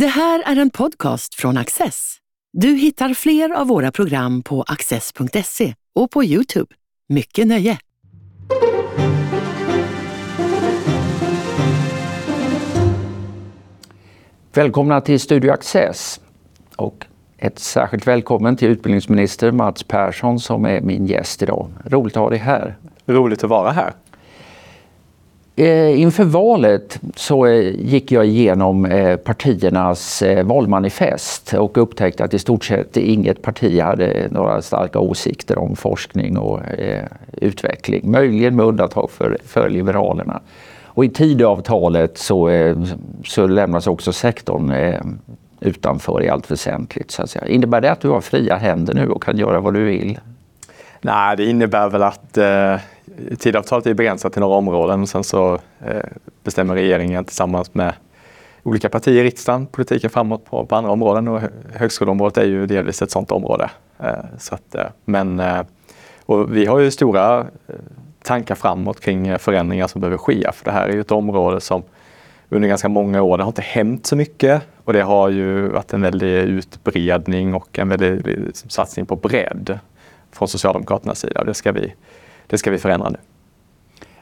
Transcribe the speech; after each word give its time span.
Det 0.00 0.06
här 0.06 0.42
är 0.46 0.56
en 0.56 0.70
podcast 0.70 1.34
från 1.34 1.56
Access. 1.56 2.16
Du 2.52 2.68
hittar 2.68 3.14
fler 3.14 3.50
av 3.50 3.66
våra 3.66 3.92
program 3.92 4.42
på 4.42 4.62
access.se 4.62 5.74
och 5.94 6.10
på 6.10 6.24
Youtube. 6.24 6.74
Mycket 7.08 7.46
nöje! 7.46 7.78
Välkomna 14.54 15.00
till 15.00 15.20
Studio 15.20 15.52
Access 15.52 16.20
och 16.76 17.06
ett 17.38 17.58
särskilt 17.58 18.06
välkommen 18.06 18.56
till 18.56 18.68
utbildningsminister 18.68 19.52
Mats 19.52 19.82
Persson 19.82 20.40
som 20.40 20.64
är 20.64 20.80
min 20.80 21.06
gäst 21.06 21.42
idag. 21.42 21.70
Roligt 21.84 22.16
att 22.16 22.22
ha 22.22 22.30
dig 22.30 22.38
här. 22.38 22.76
Roligt 23.06 23.44
att 23.44 23.50
vara 23.50 23.70
här. 23.70 23.92
Eh, 25.58 26.00
inför 26.00 26.24
valet 26.24 27.00
så 27.14 27.46
eh, 27.46 27.74
gick 27.74 28.12
jag 28.12 28.26
igenom 28.26 28.86
eh, 28.86 29.16
partiernas 29.16 30.22
valmanifest 30.44 31.54
och 31.54 31.78
upptäckte 31.78 32.24
att 32.24 32.34
i 32.34 32.38
stort 32.38 32.64
sett 32.64 32.96
inget 32.96 33.42
parti 33.42 33.80
hade 33.80 34.28
några 34.30 34.62
starka 34.62 34.98
åsikter 34.98 35.58
om 35.58 35.76
forskning 35.76 36.38
och 36.38 36.60
utveckling. 37.32 38.10
Möjligen 38.10 38.56
med 38.56 38.66
undantag 38.66 39.10
för, 39.10 39.38
för 39.44 39.68
Liberalerna. 39.68 40.40
Och 40.84 41.04
i 41.04 41.08
Tidöavtalet 41.08 42.18
så, 42.18 42.50
så 43.24 43.46
lämnas 43.46 43.86
också 43.86 44.12
sektorn 44.12 44.72
utanför 45.60 46.22
i 46.22 46.28
allt 46.28 46.50
väsentligt. 46.50 47.10
Så 47.10 47.22
att 47.22 47.30
säga. 47.30 47.46
Innebär 47.46 47.80
det 47.80 47.92
att 47.92 48.00
du 48.00 48.08
har 48.08 48.20
fria 48.20 48.56
händer 48.56 48.94
nu 48.94 49.08
och 49.08 49.22
kan 49.22 49.38
göra 49.38 49.60
vad 49.60 49.74
du 49.74 49.84
vill? 49.84 50.18
Nej, 51.00 51.36
det 51.36 51.44
innebär 51.44 51.88
väl 51.88 52.02
att 52.02 52.38
eh, 52.38 52.76
Tidöavtalet 53.38 53.86
är 53.86 53.94
begränsat 53.94 54.32
till 54.32 54.40
några 54.40 54.56
områden. 54.56 55.06
Sen 55.06 55.24
så 55.24 55.54
eh, 55.86 56.00
bestämmer 56.44 56.74
regeringen 56.74 57.24
tillsammans 57.24 57.74
med 57.74 57.94
olika 58.62 58.88
partier 58.88 59.14
i 59.14 59.24
riksdagen 59.24 59.66
politiken 59.66 60.10
framåt 60.10 60.44
på, 60.44 60.66
på 60.66 60.76
andra 60.76 60.90
områden 60.90 61.28
och 61.28 61.40
högskoleområdet 61.74 62.38
är 62.38 62.44
ju 62.44 62.66
delvis 62.66 63.02
ett 63.02 63.10
sådant 63.10 63.30
område. 63.30 63.70
Eh, 63.98 64.24
så 64.38 64.54
att, 64.54 64.74
eh, 64.74 64.86
men, 65.04 65.40
eh, 65.40 65.60
och 66.26 66.56
vi 66.56 66.66
har 66.66 66.78
ju 66.78 66.90
stora 66.90 67.38
eh, 67.40 67.74
tankar 68.22 68.54
framåt 68.54 69.00
kring 69.00 69.26
eh, 69.26 69.38
förändringar 69.38 69.86
som 69.86 70.00
behöver 70.00 70.18
ske. 70.18 70.50
För 70.52 70.64
det 70.64 70.70
här 70.70 70.88
är 70.88 70.92
ju 70.92 71.00
ett 71.00 71.12
område 71.12 71.60
som 71.60 71.82
under 72.48 72.68
ganska 72.68 72.88
många 72.88 73.22
år, 73.22 73.38
det 73.38 73.44
har 73.44 73.48
inte 73.48 73.62
hänt 73.62 74.06
så 74.06 74.16
mycket 74.16 74.62
och 74.84 74.92
det 74.92 75.02
har 75.02 75.28
ju 75.28 75.68
varit 75.68 75.92
en 75.92 76.02
väldig 76.02 76.28
utbredning 76.28 77.54
och 77.54 77.78
en 77.78 77.88
väldig 77.88 78.26
liksom, 78.26 78.70
satsning 78.70 79.06
på 79.06 79.16
bredd 79.16 79.78
från 80.32 80.48
Socialdemokraternas 80.48 81.18
sida 81.18 81.40
och 81.40 81.46
det 81.46 81.54
ska 81.54 81.72
vi, 81.72 81.94
det 82.46 82.58
ska 82.58 82.70
vi 82.70 82.78
förändra 82.78 83.08
nu. 83.08 83.18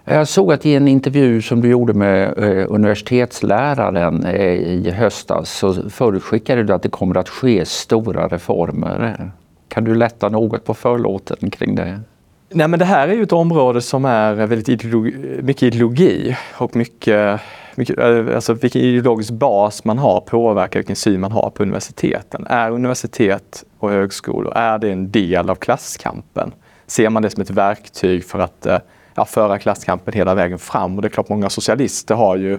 Jag 0.04 0.28
såg 0.28 0.52
att 0.52 0.66
i 0.66 0.74
en 0.74 0.88
intervju 0.88 1.42
som 1.42 1.60
du 1.60 1.68
gjorde 1.68 1.94
med 1.94 2.38
eh, 2.38 2.66
universitetsläraren 2.68 4.24
eh, 4.24 4.52
i 4.52 4.90
höstas 4.90 5.50
så 5.50 5.90
förutskickade 5.90 6.62
du 6.62 6.72
att 6.72 6.82
det 6.82 6.88
kommer 6.88 7.16
att 7.16 7.28
ske 7.28 7.66
stora 7.66 8.28
reformer. 8.28 9.30
Kan 9.68 9.84
du 9.84 9.94
lätta 9.94 10.28
något 10.28 10.64
på 10.64 10.74
förlåten 10.74 11.50
kring 11.50 11.74
det? 11.74 12.00
Nej, 12.48 12.68
men 12.68 12.78
det 12.78 12.84
här 12.84 13.08
är 13.08 13.12
ju 13.12 13.22
ett 13.22 13.32
område 13.32 13.80
som 13.80 14.04
är 14.04 14.34
väldigt 14.34 14.68
ideologi, 14.68 15.40
mycket 15.42 15.62
ideologi 15.62 16.36
och 16.52 16.76
mycket, 16.76 17.40
mycket, 17.74 17.98
eh, 17.98 18.34
alltså 18.34 18.54
vilken 18.54 18.82
ideologisk 18.82 19.30
bas 19.30 19.84
man 19.84 19.98
har 19.98 20.20
påverkar 20.20 20.78
vilken 20.78 20.96
syn 20.96 21.20
man 21.20 21.32
har 21.32 21.50
på 21.50 21.62
universiteten. 21.62 22.46
Är 22.46 22.70
universitet 22.70 23.64
och 23.78 23.90
högskolor, 23.90 24.52
är 24.56 24.78
det 24.78 24.90
en 24.92 25.10
del 25.10 25.50
av 25.50 25.54
klasskampen? 25.54 26.52
Ser 26.86 27.10
man 27.10 27.22
det 27.22 27.30
som 27.30 27.42
ett 27.42 27.50
verktyg 27.50 28.24
för 28.24 28.38
att 28.38 28.66
eh, 28.66 28.78
ja, 29.14 29.24
föra 29.24 29.58
klasskampen 29.58 30.14
hela 30.14 30.34
vägen 30.34 30.58
fram? 30.58 30.96
Och 30.96 31.02
det 31.02 31.08
är 31.08 31.10
klart, 31.10 31.28
många 31.28 31.50
socialister 31.50 32.14
har 32.14 32.36
ju 32.36 32.58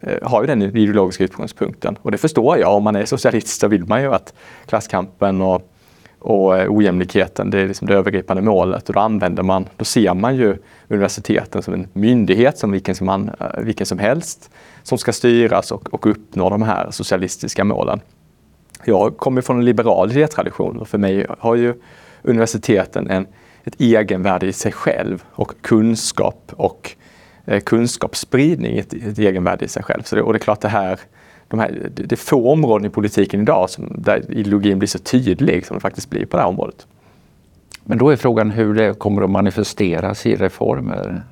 eh, 0.00 0.28
har 0.28 0.42
ju 0.42 0.46
den 0.46 0.62
ideologiska 0.62 1.24
utgångspunkten. 1.24 1.98
Och 2.02 2.10
det 2.10 2.18
förstår 2.18 2.58
jag, 2.58 2.76
om 2.76 2.84
man 2.84 2.96
är 2.96 3.04
socialist 3.04 3.60
så 3.60 3.68
vill 3.68 3.84
man 3.84 4.02
ju 4.02 4.14
att 4.14 4.34
klasskampen 4.66 5.40
och 5.40 5.68
och 6.22 6.58
eh, 6.58 6.70
ojämlikheten, 6.70 7.50
det 7.50 7.58
är 7.58 7.68
liksom 7.68 7.86
det 7.86 7.94
övergripande 7.94 8.42
målet. 8.42 8.88
Och 8.88 8.94
då 8.94 9.00
använder 9.00 9.42
man, 9.42 9.68
då 9.76 9.84
ser 9.84 10.14
man 10.14 10.36
ju 10.36 10.56
universiteten 10.88 11.62
som 11.62 11.74
en 11.74 11.88
myndighet 11.92 12.58
som 12.58 12.70
vilken 12.70 12.94
som, 12.94 13.06
man, 13.06 13.30
vilken 13.58 13.86
som 13.86 13.98
helst 13.98 14.50
som 14.82 14.98
ska 14.98 15.12
styras 15.12 15.72
och, 15.72 15.94
och 15.94 16.06
uppnå 16.06 16.50
de 16.50 16.62
här 16.62 16.90
socialistiska 16.90 17.64
målen. 17.64 18.00
Jag 18.84 19.16
kommer 19.16 19.40
från 19.40 19.58
en 19.58 19.64
liberal 19.64 20.10
idétradition 20.10 20.78
och 20.78 20.88
för 20.88 20.98
mig 20.98 21.26
har 21.38 21.54
ju 21.54 21.74
universiteten 22.22 23.10
en, 23.10 23.26
ett 23.64 23.80
egenvärde 23.80 24.46
i 24.46 24.52
sig 24.52 24.72
själv 24.72 25.24
och 25.30 25.52
kunskap 25.60 26.52
och 26.56 26.96
eh, 27.44 27.60
kunskapsspridning 27.60 28.78
ett, 28.78 28.92
ett 28.92 29.18
egenvärde 29.18 29.64
i 29.64 29.68
sig 29.68 29.82
själv. 29.82 30.02
Så 30.02 30.16
det, 30.16 30.22
och 30.22 30.32
det 30.32 30.36
är 30.36 30.40
klart 30.40 30.60
det 30.60 30.68
här 30.68 31.00
de 31.52 31.60
här, 31.60 31.90
det 31.94 32.12
är 32.12 32.16
få 32.16 32.50
områden 32.50 32.86
i 32.86 32.90
politiken 32.90 33.40
idag 33.40 33.70
som, 33.70 33.94
där 33.98 34.24
ideologin 34.30 34.78
blir 34.78 34.88
så 34.88 34.98
tydlig 34.98 35.66
som 35.66 35.76
det 35.76 35.80
faktiskt 35.80 36.10
blir 36.10 36.26
på 36.26 36.36
det 36.36 36.42
här 36.42 36.48
området. 36.48 36.86
Men 37.84 37.98
då 37.98 38.08
är 38.10 38.16
frågan 38.16 38.50
hur 38.50 38.74
det 38.74 38.98
kommer 38.98 39.22
att 39.22 39.30
manifesteras 39.30 40.26
i 40.26 40.36
reformer? 40.36 41.22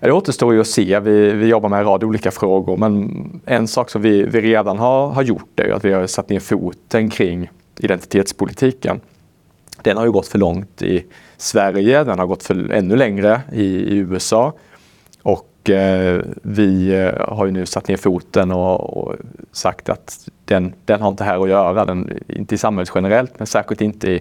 Det 0.00 0.12
återstår 0.12 0.54
ju 0.54 0.60
att 0.60 0.66
se. 0.66 1.00
Vi, 1.00 1.32
vi 1.32 1.46
jobbar 1.46 1.68
med 1.68 1.78
en 1.78 1.84
rad 1.84 2.04
olika 2.04 2.30
frågor 2.30 2.76
men 2.76 3.40
en 3.46 3.68
sak 3.68 3.90
som 3.90 4.02
vi, 4.02 4.22
vi 4.22 4.40
redan 4.40 4.78
har, 4.78 5.08
har 5.08 5.22
gjort 5.22 5.60
är 5.60 5.70
att 5.70 5.84
vi 5.84 5.92
har 5.92 6.06
satt 6.06 6.28
ner 6.28 6.40
foten 6.40 7.10
kring 7.10 7.50
identitetspolitiken. 7.78 9.00
Den 9.86 9.96
har 9.96 10.04
ju 10.04 10.12
gått 10.12 10.26
för 10.26 10.38
långt 10.38 10.82
i 10.82 11.04
Sverige, 11.36 12.04
den 12.04 12.18
har 12.18 12.26
gått 12.26 12.42
för 12.42 12.72
ännu 12.72 12.96
längre 12.96 13.40
i, 13.52 13.64
i 13.64 13.96
USA. 13.96 14.52
Och 15.22 15.52
Eh, 15.68 16.20
vi 16.42 16.94
eh, 16.94 17.28
har 17.28 17.46
ju 17.46 17.52
nu 17.52 17.66
satt 17.66 17.88
ner 17.88 17.96
foten 17.96 18.50
och, 18.50 18.96
och 18.96 19.14
sagt 19.52 19.88
att 19.88 20.28
den, 20.44 20.72
den, 20.84 21.00
har 21.00 21.08
inte 21.08 21.24
här 21.24 21.42
att 21.42 21.48
göra. 21.48 21.84
Den, 21.84 22.18
inte 22.28 22.54
i 22.54 22.58
samhället 22.58 22.90
generellt, 22.94 23.38
men 23.38 23.46
särskilt 23.46 23.80
inte 23.80 24.10
i 24.10 24.20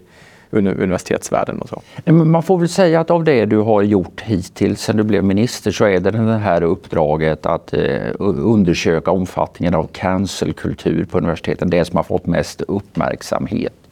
universitetsvärlden 0.50 1.62
och 1.62 1.70
så. 1.70 1.82
Man 2.12 2.44
får 2.44 2.58
väl 2.58 2.70
säga 2.70 3.00
att 3.00 3.12
av 3.12 3.24
det 3.24 3.46
du 3.46 3.58
har 3.58 3.82
gjort 3.82 4.22
hittills 4.22 4.82
sen 4.82 4.98
du 4.98 5.04
blev 5.04 5.24
minister 5.24 5.72
så 5.72 5.86
är 5.86 6.00
det 6.00 6.12
det 6.12 6.38
här 6.38 6.64
uppdraget 6.64 7.46
att 7.46 7.74
eh, 7.74 8.12
undersöka 8.20 9.12
omfattningen 9.12 9.76
av 9.76 9.88
cancelkultur 9.94 11.06
på 11.06 11.18
universiteten, 11.18 11.70
det 11.70 11.86
som 11.86 11.98
har 11.98 12.04
fått 12.04 12.26
mest 12.26 12.62
uppmärksamhet. 12.62 13.85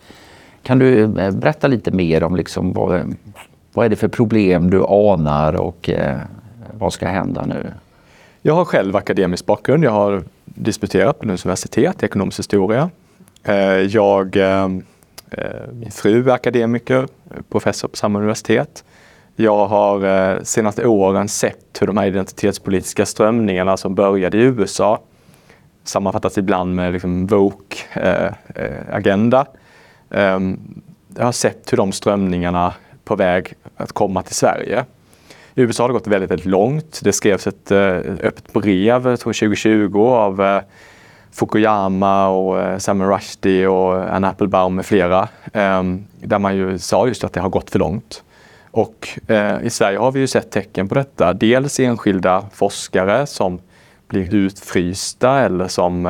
Kan 0.64 0.80
du 0.80 1.04
eh, 1.04 1.32
berätta 1.32 1.68
lite 1.68 1.92
mer 1.92 2.24
om 2.24 2.36
liksom 2.36 2.74
vad, 2.74 3.16
vad 3.74 3.86
är 3.86 3.90
det 3.90 3.96
för 3.96 4.08
problem 4.08 4.70
du 4.70 4.84
anar 4.88 5.54
och 5.54 5.90
eh, 5.90 6.18
vad 6.74 6.94
ska 6.94 7.08
hända 7.08 7.46
nu? 7.46 7.66
Jag 8.42 8.54
har 8.54 8.66
själv 8.66 8.96
akademisk 8.96 9.46
bakgrund. 9.46 9.84
Jag 9.84 9.92
har 9.92 10.24
disputerat 10.46 11.20
på 11.20 11.26
universitet 11.26 12.04
i 12.04 12.06
ekonomisk 12.06 12.40
historia. 12.40 12.90
Eh, 13.44 13.56
jag, 13.66 14.38
min 15.72 15.92
fru 15.92 16.30
är 16.30 16.34
akademiker, 16.34 17.08
professor 17.50 17.88
på 17.88 17.96
samma 17.96 18.20
universitet. 18.20 18.84
Jag 19.36 19.68
har 19.68 20.40
senaste 20.44 20.88
åren 20.88 21.30
sett 21.30 21.78
hur 21.80 21.88
de 21.88 21.98
här 21.98 22.08
identitetspolitiska 22.08 23.06
strömningarna 23.06 23.78
som 23.78 23.96
började 23.96 24.38
i 24.38 24.42
USA 24.42 25.00
sammanfattas 25.84 26.38
ibland 26.38 26.76
med 26.76 26.94
liksom 26.94 27.28
woke-agenda. 27.28 29.46
Ehm, 30.14 30.60
jag 31.16 31.26
har 31.26 31.32
sett 31.32 31.74
hur 31.74 31.78
de 31.78 31.92
strömningarna 31.92 32.74
på 33.04 33.16
väg 33.16 33.54
att 33.78 33.92
komma 33.92 34.24
till 34.24 34.36
Sverige. 34.36 34.86
I 35.56 35.62
USA 35.62 35.84
har 35.84 35.88
det 35.90 35.94
gått 35.94 36.08
väldigt, 36.08 36.32
väldigt 36.32 36.46
långt. 36.46 37.00
Det 37.04 37.14
skrevs 37.14 37.48
ett 37.48 37.72
eh, 37.72 37.96
öppet 37.98 38.54
brev 38.54 39.16
2020 39.16 40.06
av 40.06 40.42
eh, 40.42 40.62
Fukuyama 41.32 42.28
och 42.28 42.62
eh, 42.62 42.78
Salman 42.78 43.10
Rushdie 43.10 43.68
och 43.68 44.16
Anne 44.16 44.28
Applebaum 44.28 44.76
med 44.76 44.86
flera. 44.86 45.28
Ehm, 45.54 46.06
där 46.22 46.40
man 46.40 46.56
ju 46.56 46.80
sa 46.80 47.08
just 47.08 47.24
att 47.24 47.34
det 47.34 47.42
har 47.42 47.50
gått 47.50 47.70
för 47.70 47.80
långt. 47.80 48.24
Och 48.72 49.20
i 49.62 49.70
Sverige 49.70 49.98
har 49.98 50.12
vi 50.12 50.20
ju 50.20 50.28
sett 50.28 50.52
tecken 50.52 50.88
på 50.88 50.96
detta. 50.96 51.34
Dels 51.34 51.80
enskilda 51.80 52.46
forskare 52.54 53.26
som 53.26 53.60
blir 54.08 54.36
utfrysta 54.36 55.40
eller 55.40 55.68
som 55.68 56.06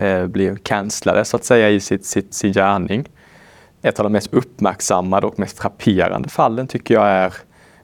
Eh, 0.00 0.26
blir 0.26 0.56
cancellade 0.56 1.24
så 1.24 1.36
att 1.36 1.44
säga 1.44 1.70
i 1.70 1.80
sitt, 1.80 2.04
sitt, 2.04 2.34
sin 2.34 2.52
gärning. 2.52 3.08
Ett 3.82 3.98
av 3.98 4.04
de 4.04 4.12
mest 4.12 4.34
uppmärksammade 4.34 5.26
och 5.26 5.38
mest 5.38 5.58
frapperande 5.58 6.28
fallen 6.28 6.66
tycker 6.66 6.94
jag 6.94 7.06
är 7.06 7.34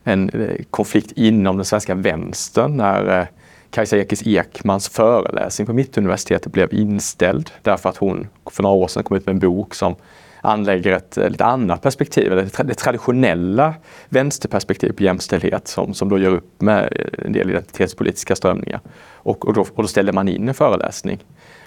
en 0.05 0.31
eh, 0.31 0.65
konflikt 0.71 1.13
inom 1.13 1.57
den 1.57 1.65
svenska 1.65 1.95
vänstern 1.95 2.77
när 2.77 3.21
eh, 3.21 3.27
Kajsa 3.71 3.97
Ekis 3.97 4.27
Ekmans 4.27 4.89
föreläsning 4.89 5.67
på 5.67 5.73
Mittuniversitetet 5.73 6.53
blev 6.53 6.75
inställd 6.75 7.51
därför 7.63 7.89
att 7.89 7.97
hon 7.97 8.27
för 8.51 8.63
några 8.63 8.77
år 8.77 8.89
sedan 8.89 9.03
kom 9.03 9.17
ut 9.17 9.27
med 9.27 9.33
en 9.33 9.39
bok 9.39 9.75
som 9.75 9.95
anlägger 10.43 10.93
ett 10.93 11.19
eh, 11.19 11.31
lite 11.31 11.45
annat 11.45 11.83
perspektiv, 11.83 12.33
eller 12.33 12.65
det 12.65 12.75
traditionella 12.75 13.75
vänsterperspektivet 14.09 14.97
på 14.97 15.03
jämställdhet 15.03 15.69
som, 15.69 15.95
som 15.95 16.09
då 16.09 16.19
gör 16.19 16.31
upp 16.31 16.61
med 16.61 16.83
eh, 16.83 17.27
en 17.27 17.33
del 17.33 17.51
identitetspolitiska 17.51 18.37
strömningar. 18.37 18.81
Och, 19.13 19.49
och, 19.49 19.55
då, 19.55 19.61
och 19.61 19.83
då 19.83 19.89
ställer 19.89 20.13
man 20.13 20.29
in 20.29 20.49
en 20.49 20.55
föreläsning. 20.55 21.25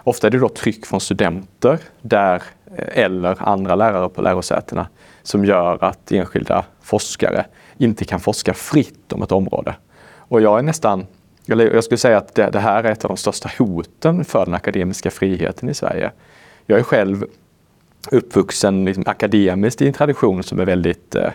Ofta 0.07 0.28
är 0.28 0.31
det 0.31 0.40
då 0.40 0.50
tryck 0.50 0.86
från 0.86 1.02
studenter 1.02 1.80
där, 2.02 2.44
eh, 2.78 3.04
eller 3.04 3.50
andra 3.50 3.75
lärare 3.75 4.10
på 4.10 4.22
lärosätena 4.22 4.88
som 5.24 5.46
gör 5.46 5.84
att 5.84 6.12
enskilda 6.12 6.66
forskare 6.81 7.46
inte 7.78 8.06
kan 8.06 8.19
forska 8.19 8.54
fritt 8.54 9.13
om 9.13 9.24
ett 9.24 9.31
område. 9.31 9.75
Och 10.18 10.42
jag 10.42 10.60
är 10.60 10.63
nästan 10.63 11.06
jag 11.46 11.84
skulle 11.84 11.98
säga 11.98 12.18
att 12.18 12.36
det, 12.36 12.50
det, 12.50 12.60
här 12.60 12.84
är 12.84 12.92
ett 12.92 13.06
av 13.06 13.07
de 13.07 13.18
största 13.18 13.50
hoten 13.57 14.25
för 14.25 14.46
den 14.46 14.54
akademiska 14.54 15.12
friheten 15.12 15.69
i 15.69 15.74
Sverige. 15.74 16.12
Jag 16.66 16.80
är 16.80 16.84
själv 16.84 17.25
uppvuxen 18.12 18.86
liksom, 18.86 19.04
akademiskt 19.08 19.81
i 19.81 19.88
en 19.88 19.94
tradition 19.94 20.44
som 20.44 20.60
är 20.60 20.66
väldigt 20.66 21.16
eh, 21.16 21.30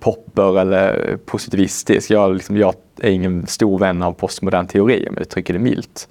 popper 0.00 0.60
eller 0.60 1.16
positivistisk. 1.16 2.10
Jag, 2.10 2.34
liksom, 2.34 2.56
jag 2.56 2.74
är 3.00 3.10
ingen 3.10 3.46
stor 3.46 3.78
vän 3.78 4.02
av 4.02 4.12
postmodern 4.12 4.66
teori 4.66 5.06
om 5.08 5.14
jag 5.14 5.22
uttrycker 5.22 5.52
det 5.52 5.58
milt. 5.58 6.08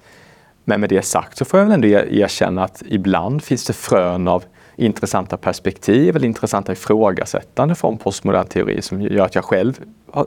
Men 0.64 0.80
med 0.80 0.88
det 0.88 1.02
sagt 1.02 1.38
så 1.38 1.44
får 1.44 1.60
jag 1.60 1.66
väl 1.66 1.74
ändå 1.74 1.88
erkänna 1.88 2.64
att 2.64 2.82
ibland 2.86 3.42
finns 3.42 3.64
det 3.64 3.72
frön 3.72 4.28
av 4.28 4.44
intressanta 4.76 5.36
perspektiv 5.36 6.16
eller 6.16 6.26
intressanta 6.26 6.72
ifrågasättande 6.72 7.74
från 7.74 7.98
postmodern 7.98 8.46
teori 8.46 8.82
som 8.82 9.02
gör 9.02 9.24
att 9.24 9.34
jag 9.34 9.44
själv 9.44 9.80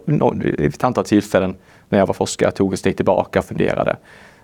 vid 0.05 0.73
ett 0.73 0.83
antal 0.83 1.05
tillfällen 1.05 1.55
när 1.89 1.99
jag 1.99 2.07
var 2.07 2.13
forskare 2.13 2.51
tog 2.51 2.73
ett 2.73 2.79
steg 2.79 2.95
tillbaka 2.95 3.39
och 3.39 3.45
funderade 3.45 3.97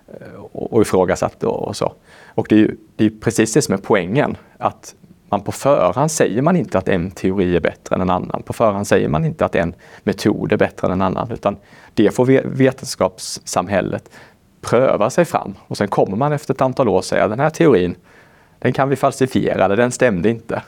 eh, 0.08 0.40
och 0.52 0.82
ifrågasatte 0.82 1.46
och 1.46 1.76
så. 1.76 1.92
Och 2.34 2.46
det 2.48 2.54
är 2.54 2.58
ju 2.58 2.76
det 2.96 3.04
är 3.04 3.10
precis 3.10 3.52
det 3.54 3.62
som 3.62 3.74
är 3.74 3.78
poängen, 3.78 4.36
att 4.58 4.94
man 5.28 5.40
på 5.40 5.52
förhand 5.52 6.10
säger 6.10 6.42
man 6.42 6.56
inte 6.56 6.78
att 6.78 6.88
en 6.88 7.10
teori 7.10 7.56
är 7.56 7.60
bättre 7.60 7.94
än 7.94 8.00
en 8.00 8.10
annan. 8.10 8.42
På 8.42 8.52
förhand 8.52 8.86
säger 8.86 9.08
man 9.08 9.24
inte 9.24 9.44
att 9.44 9.54
en 9.54 9.74
metod 10.02 10.52
är 10.52 10.56
bättre 10.56 10.86
än 10.86 10.92
en 10.92 11.02
annan, 11.02 11.30
utan 11.30 11.56
det 11.94 12.14
får 12.14 12.26
vetenskapssamhället 12.44 14.10
pröva 14.62 15.10
sig 15.10 15.24
fram. 15.24 15.54
Och 15.66 15.76
sen 15.76 15.88
kommer 15.88 16.16
man 16.16 16.32
efter 16.32 16.54
ett 16.54 16.60
antal 16.60 16.88
år 16.88 17.02
säga 17.02 17.28
den 17.28 17.40
här 17.40 17.50
teorin, 17.50 17.96
den 18.58 18.72
kan 18.72 18.88
vi 18.88 18.96
falsifiera, 18.96 19.68
den 19.68 19.92
stämde 19.92 20.30
inte. 20.30 20.62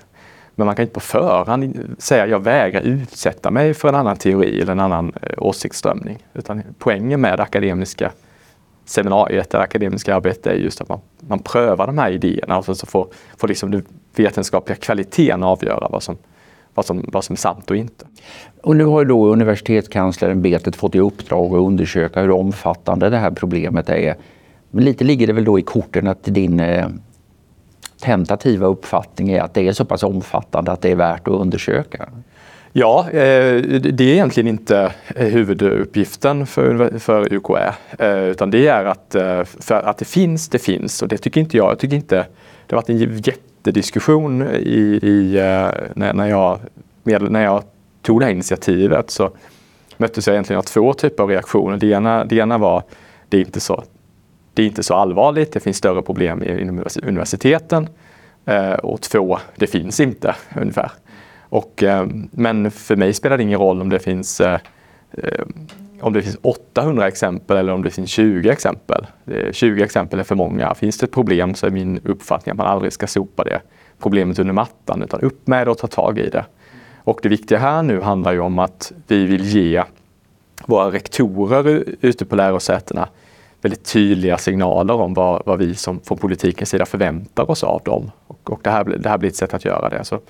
Men 0.54 0.66
man 0.66 0.76
kan 0.76 0.82
inte 0.82 0.94
på 0.94 1.00
förhand 1.00 1.94
säga 1.98 2.26
jag 2.26 2.40
vägrar 2.40 2.80
utsätta 2.80 3.50
mig 3.50 3.74
för 3.74 3.88
en 3.88 3.94
annan 3.94 4.16
teori 4.16 4.60
eller 4.60 4.72
en 4.72 4.80
annan 4.80 5.12
eh, 5.22 5.38
åsiktsströmning. 5.38 6.18
Utan 6.34 6.62
poängen 6.78 7.20
med 7.20 7.38
det 7.38 7.42
akademiska 7.42 8.12
seminariet, 8.84 9.50
det 9.50 9.58
akademiska 9.58 10.16
arbetet 10.16 10.46
är 10.46 10.54
just 10.54 10.80
att 10.80 10.88
man, 10.88 11.00
man 11.20 11.38
prövar 11.38 11.86
de 11.86 11.98
här 11.98 12.10
idéerna 12.10 12.58
och 12.58 12.64
sen 12.64 12.74
så 12.74 12.86
får, 12.86 13.08
får 13.36 13.48
liksom 13.48 13.70
den 13.70 13.86
vetenskapliga 14.16 14.76
kvaliteten 14.76 15.42
avgöra 15.42 15.88
vad 15.88 16.02
som, 16.02 16.16
vad 16.74 16.86
som, 16.86 17.04
vad 17.12 17.24
som 17.24 17.32
är 17.32 17.36
sant 17.36 17.70
och 17.70 17.76
inte. 17.76 18.06
Och 18.62 18.76
nu 18.76 18.84
har 18.84 19.00
ju 19.00 19.08
då 19.08 19.26
universitetskanslerämbetet 19.26 20.76
fått 20.76 20.94
i 20.94 20.98
uppdrag 20.98 21.54
att 21.54 21.60
undersöka 21.60 22.20
hur 22.20 22.30
omfattande 22.30 23.10
det 23.10 23.16
här 23.16 23.30
problemet 23.30 23.88
är. 23.88 24.16
Men 24.70 24.84
lite 24.84 25.04
ligger 25.04 25.26
det 25.26 25.32
väl 25.32 25.44
då 25.44 25.58
i 25.58 25.62
korten 25.62 26.06
att 26.06 26.24
din 26.24 26.60
eh, 26.60 26.86
tentativa 28.00 28.66
uppfattning 28.66 29.30
är 29.30 29.40
att 29.40 29.54
det 29.54 29.68
är 29.68 29.72
så 29.72 29.84
pass 29.84 30.02
omfattande 30.02 30.72
att 30.72 30.82
det 30.82 30.90
är 30.90 30.96
värt 30.96 31.28
att 31.28 31.34
undersöka? 31.34 32.08
Ja, 32.72 33.06
eh, 33.10 33.62
det 33.80 34.04
är 34.04 34.12
egentligen 34.12 34.48
inte 34.48 34.92
eh, 35.16 35.26
huvuduppgiften 35.26 36.46
för, 36.46 36.98
för 36.98 37.32
UKÄ. 37.32 37.74
Utan 38.30 38.50
det 38.50 38.66
är 38.66 38.84
att, 38.84 39.16
för 39.60 39.74
att 39.74 39.98
det 39.98 40.04
finns, 40.04 40.48
det 40.48 40.58
finns. 40.58 41.02
Och 41.02 41.08
det 41.08 41.18
tycker 41.18 41.40
inte 41.40 41.56
jag. 41.56 41.70
Jag 41.70 41.78
tycker 41.78 41.96
inte, 41.96 42.16
det 42.66 42.74
har 42.74 42.76
varit 42.76 42.88
en 42.88 42.98
jättediskussion 43.64 44.42
i, 44.42 44.98
i, 45.02 45.36
eh, 45.36 45.70
när, 45.94 46.12
när, 46.12 46.26
jag, 46.26 46.60
när 47.04 47.44
jag 47.44 47.62
tog 48.02 48.20
det 48.20 48.24
här 48.26 48.32
initiativet 48.32 49.10
så 49.10 49.30
möttes 49.96 50.26
jag 50.26 50.34
egentligen 50.34 50.58
av 50.58 50.62
två 50.62 50.92
typer 50.92 51.22
av 51.22 51.28
reaktioner. 51.28 51.76
Det 51.76 51.86
ena, 51.86 52.24
det 52.24 52.36
ena 52.36 52.58
var, 52.58 52.82
det 53.28 53.36
är 53.36 53.40
inte 53.40 53.60
så 53.60 53.84
det 54.54 54.62
är 54.62 54.66
inte 54.66 54.82
så 54.82 54.94
allvarligt, 54.94 55.52
det 55.52 55.60
finns 55.60 55.76
större 55.76 56.02
problem 56.02 56.42
inom 56.42 56.84
universiteten. 57.02 57.88
Eh, 58.46 58.72
och 58.72 59.00
två, 59.00 59.38
det 59.56 59.66
finns 59.66 60.00
inte 60.00 60.34
ungefär. 60.56 60.90
Och, 61.40 61.82
eh, 61.82 62.06
men 62.30 62.70
för 62.70 62.96
mig 62.96 63.12
spelar 63.12 63.36
det 63.36 63.42
ingen 63.42 63.58
roll 63.58 63.80
om 63.80 63.88
det 63.88 63.98
finns 63.98 64.40
om 66.04 66.12
det 66.12 66.22
finns 66.22 66.38
800 66.42 67.08
exempel 67.08 67.56
eller 67.56 67.72
om 67.72 67.82
det 67.82 67.90
finns 67.90 68.10
20 68.10 68.50
exempel. 68.50 69.06
20 69.52 69.84
exempel 69.84 70.20
är 70.20 70.24
för 70.24 70.34
många. 70.34 70.74
Finns 70.74 70.98
det 70.98 71.04
ett 71.04 71.12
problem 71.12 71.54
så 71.54 71.66
är 71.66 71.70
min 71.70 72.00
uppfattning 72.04 72.50
att 72.50 72.56
man 72.56 72.66
aldrig 72.66 72.92
ska 72.92 73.06
sopa 73.06 73.44
det 73.44 73.60
problemet 73.98 74.38
under 74.38 74.52
mattan 74.52 75.02
utan 75.02 75.20
upp 75.20 75.46
med 75.46 75.66
det 75.66 75.70
och 75.70 75.78
ta 75.78 75.86
tag 75.86 76.18
i 76.18 76.30
det. 76.30 76.44
Och 76.98 77.20
det 77.22 77.28
viktiga 77.28 77.58
här 77.58 77.82
nu 77.82 78.00
handlar 78.00 78.32
ju 78.32 78.40
om 78.40 78.58
att 78.58 78.92
vi 79.06 79.24
vill 79.24 79.44
ge 79.44 79.82
våra 80.66 80.90
rektorer 80.90 81.84
ute 82.00 82.24
på 82.24 82.36
lärosätena 82.36 83.08
väldigt 83.62 83.84
tydliga 83.84 84.38
signaler 84.38 84.94
om 84.94 85.14
vad, 85.14 85.42
vad 85.46 85.58
vi 85.58 85.74
som 85.74 86.00
från 86.00 86.18
politikens 86.18 86.70
sida 86.70 86.86
förväntar 86.86 87.50
oss 87.50 87.64
av 87.64 87.82
dem. 87.84 88.10
Och, 88.26 88.50
och 88.50 88.60
det, 88.62 88.70
här, 88.70 88.84
det 88.84 89.08
här 89.08 89.18
blir 89.18 89.30
ett 89.30 89.36
sätt 89.36 89.54
att 89.54 89.64
göra 89.64 89.88
det. 89.88 90.04
Så 90.04 90.20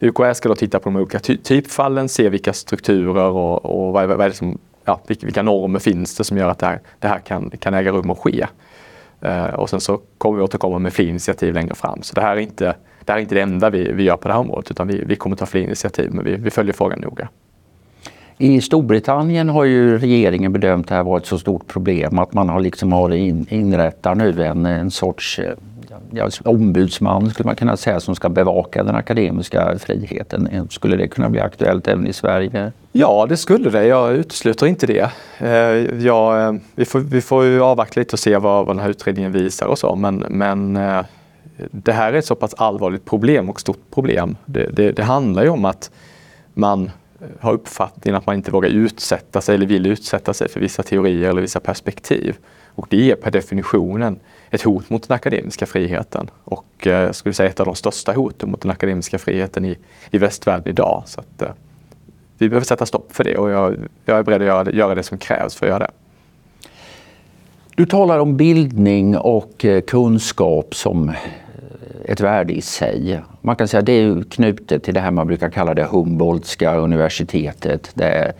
UKÄ 0.00 0.34
ska 0.34 0.48
då 0.48 0.54
titta 0.54 0.78
på 0.78 0.90
de 0.90 0.96
olika 0.96 1.18
ty 1.18 1.36
typfallen, 1.36 2.08
se 2.08 2.28
vilka 2.28 2.52
strukturer 2.52 3.24
och, 3.24 3.64
och 3.64 3.92
vad, 3.92 4.08
vad 4.08 4.20
är 4.20 4.28
det 4.28 4.34
som, 4.34 4.58
ja, 4.84 5.00
vilka, 5.06 5.42
normer 5.42 5.78
finns 5.78 6.16
det 6.16 6.24
som 6.24 6.36
gör 6.36 6.48
att 6.48 6.58
det 6.58 6.66
här, 6.66 6.80
det 6.98 7.08
här 7.08 7.18
kan, 7.18 7.50
kan 7.50 7.74
äga 7.74 7.92
rum 7.92 8.10
och 8.10 8.18
ske. 8.18 8.46
Eh, 9.20 9.44
och 9.44 9.70
sen 9.70 9.80
så 9.80 10.00
kommer 10.18 10.38
vi 10.38 10.44
återkomma 10.44 10.78
med 10.78 10.92
fler 10.92 11.08
initiativ 11.08 11.54
längre 11.54 11.74
fram. 11.74 12.02
Så 12.02 12.14
det 12.14 12.20
här 12.20 12.36
är 12.36 12.40
inte 12.40 12.74
det, 13.04 13.12
här 13.12 13.18
är 13.18 13.22
inte 13.22 13.34
det 13.34 13.40
enda 13.40 13.70
vi, 13.70 13.92
vi 13.92 14.02
gör 14.02 14.16
på 14.16 14.28
det 14.28 14.34
här 14.34 14.40
området 14.40 14.70
utan 14.70 14.88
vi, 14.88 15.04
vi 15.06 15.16
kommer 15.16 15.36
ta 15.36 15.46
fler 15.46 15.60
initiativ 15.60 16.10
men 16.12 16.24
vi, 16.24 16.36
vi 16.36 16.50
följer 16.50 16.72
frågan 16.72 17.00
noga. 17.00 17.28
I 18.38 18.60
Storbritannien 18.60 19.48
har 19.48 19.64
ju 19.64 19.98
regeringen 19.98 20.52
bedömt 20.52 20.88
det 20.88 20.94
här 20.94 21.02
vara 21.02 21.18
ett 21.18 21.26
så 21.26 21.38
stort 21.38 21.66
problem 21.66 22.18
att 22.18 22.32
man 22.32 22.48
har 22.48 22.60
liksom 22.60 22.92
har 22.92 23.10
in, 23.10 23.46
inrättat 23.48 24.16
nu 24.16 24.44
en, 24.44 24.66
en 24.66 24.90
sorts 24.90 25.38
eh, 25.38 25.52
ja, 26.14 26.30
ombudsman 26.44 27.30
skulle 27.30 27.46
man 27.46 27.56
kunna 27.56 27.76
säga 27.76 28.00
som 28.00 28.14
ska 28.14 28.28
bevaka 28.28 28.84
den 28.84 28.94
akademiska 28.94 29.78
friheten. 29.78 30.68
Skulle 30.70 30.96
det 30.96 31.08
kunna 31.08 31.30
bli 31.30 31.40
aktuellt 31.40 31.88
även 31.88 32.06
i 32.06 32.12
Sverige? 32.12 32.72
Ja, 32.92 33.26
det 33.28 33.36
skulle 33.36 33.70
det. 33.70 33.86
Jag 33.86 34.12
utesluter 34.12 34.66
inte 34.66 34.86
det. 34.86 35.10
Eh, 35.38 36.04
ja, 36.06 36.40
eh, 36.40 36.54
vi, 36.74 36.84
får, 36.84 37.00
vi 37.00 37.20
får 37.20 37.44
ju 37.44 37.62
avvakta 37.62 38.00
lite 38.00 38.12
och 38.12 38.18
se 38.18 38.36
vad, 38.36 38.66
vad 38.66 38.76
den 38.76 38.82
här 38.82 38.90
utredningen 38.90 39.32
visar 39.32 39.66
och 39.66 39.78
så. 39.78 39.96
Men, 39.96 40.16
men 40.16 40.76
eh, 40.76 41.04
det 41.70 41.92
här 41.92 42.12
är 42.12 42.18
ett 42.18 42.26
så 42.26 42.34
pass 42.34 42.54
allvarligt 42.54 43.04
problem 43.04 43.50
och 43.50 43.60
stort 43.60 43.90
problem. 43.94 44.36
Det, 44.44 44.66
det, 44.72 44.92
det 44.92 45.02
handlar 45.02 45.42
ju 45.42 45.48
om 45.48 45.64
att 45.64 45.90
man 46.54 46.90
har 47.40 47.52
uppfattningen 47.52 48.18
att 48.18 48.26
man 48.26 48.36
inte 48.36 48.50
vågar 48.50 48.68
utsätta 48.68 49.40
sig 49.40 49.54
eller 49.54 49.66
vill 49.66 49.86
utsätta 49.86 50.34
sig 50.34 50.48
för 50.48 50.60
vissa 50.60 50.82
teorier 50.82 51.30
eller 51.30 51.42
vissa 51.42 51.60
perspektiv. 51.60 52.36
Och 52.74 52.86
det 52.90 53.10
är 53.10 53.14
per 53.14 53.30
definitionen 53.30 54.18
ett 54.50 54.62
hot 54.62 54.90
mot 54.90 55.08
den 55.08 55.14
akademiska 55.14 55.66
friheten 55.66 56.30
och 56.44 56.86
eh, 56.86 56.92
jag 56.92 57.14
skulle 57.14 57.32
säga 57.32 57.50
ett 57.50 57.60
av 57.60 57.66
de 57.66 57.74
största 57.74 58.12
hoten 58.12 58.50
mot 58.50 58.60
den 58.60 58.70
akademiska 58.70 59.18
friheten 59.18 59.64
i, 59.64 59.78
i 60.10 60.18
västvärlden 60.18 60.68
idag. 60.68 61.02
Så 61.06 61.20
att, 61.20 61.42
eh, 61.42 61.48
vi 62.38 62.48
behöver 62.48 62.66
sätta 62.66 62.86
stopp 62.86 63.12
för 63.12 63.24
det 63.24 63.36
och 63.36 63.50
jag, 63.50 63.76
jag 64.04 64.18
är 64.18 64.22
beredd 64.22 64.40
att 64.40 64.46
göra 64.46 64.64
det, 64.64 64.70
göra 64.70 64.94
det 64.94 65.02
som 65.02 65.18
krävs 65.18 65.54
för 65.54 65.66
att 65.66 65.70
göra 65.70 65.78
det. 65.78 65.90
Du 67.74 67.86
talar 67.86 68.18
om 68.18 68.36
bildning 68.36 69.16
och 69.16 69.64
eh, 69.64 69.80
kunskap 69.80 70.74
som 70.74 71.12
ett 72.04 72.20
värde 72.20 72.52
i 72.52 72.60
sig. 72.60 73.20
Man 73.40 73.56
kan 73.56 73.68
säga 73.68 73.78
att 73.78 73.86
det 73.86 73.92
är 73.92 74.24
knutet 74.30 74.84
till 74.84 74.94
det 74.94 75.00
här 75.00 75.10
man 75.10 75.26
brukar 75.26 75.50
kalla 75.50 75.74
det 75.74 75.84
Humboldtska 75.84 76.76
universitetet. 76.76 77.90
Det 77.94 78.32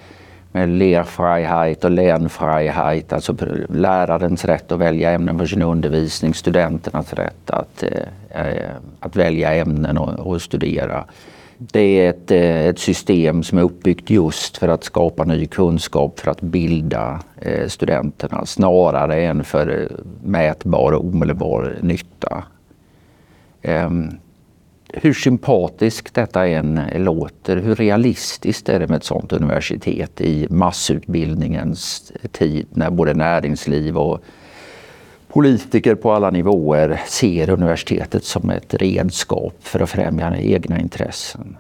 med 0.53 0.69
Lehrfreiheit 0.69 1.85
och 1.85 1.91
Lernfreiheit, 1.91 3.13
alltså 3.13 3.37
lärarens 3.69 4.45
rätt 4.45 4.73
att 4.73 4.79
välja 4.79 5.11
ämnen 5.11 5.39
för 5.39 5.47
sin 5.47 5.63
undervisning, 5.63 6.35
studenternas 6.35 7.13
rätt 7.13 7.51
att, 7.51 7.83
eh, 7.83 8.47
eh, 8.47 8.71
att 9.01 9.17
välja 9.17 9.55
ämnen 9.55 9.99
och, 9.99 10.27
och, 10.27 10.43
studera. 10.43 11.05
Det 11.59 11.81
är 11.81 12.11
ett, 12.11 12.31
eh, 12.31 12.67
ett 12.67 12.79
system 12.79 13.43
som 13.43 13.59
är 13.59 13.63
uppbyggt 13.63 14.11
just 14.11 14.59
för 14.59 14.69
att 14.69 14.85
skapa 14.85 15.25
ny 15.25 15.47
kunskap, 15.47 16.21
för 16.21 16.31
att 16.31 16.41
bilda 16.41 17.21
eh, 17.41 17.69
studenterna 17.69 18.47
snarare 18.47 19.23
än 19.23 19.45
för 19.45 19.69
eh, 19.69 19.97
mätbar 20.25 20.93
och 20.93 21.05
omedelbar 21.05 21.77
nytta. 21.81 22.45
Ehm, 23.63 24.11
hur 24.93 25.13
sympatiskt 25.13 26.15
detta 26.15 26.47
än 26.47 26.81
låter, 26.95 27.57
hur 27.57 27.75
realistiskt 27.75 28.69
är 28.69 28.81
det 28.81 28.89
med 28.89 28.97
ett 28.97 29.05
sådant 29.05 29.33
universitet 29.33 30.21
i 30.21 30.47
massutbildningens 30.51 32.13
tid 32.33 32.67
när 32.71 32.91
både 32.91 33.15
näringsliv 33.15 33.99
och 33.99 34.21
politiker 35.29 35.95
på 35.95 36.13
alla 36.13 36.31
nivåer 36.31 37.01
ser 37.07 37.51
universitetet 37.51 38.25
som 38.25 38.51
ett 38.51 38.75
redskap 38.75 39.55
för 39.61 39.81
att 39.81 39.91
främja 39.91 40.37
egna 40.37 40.81
intressen? 40.81 41.57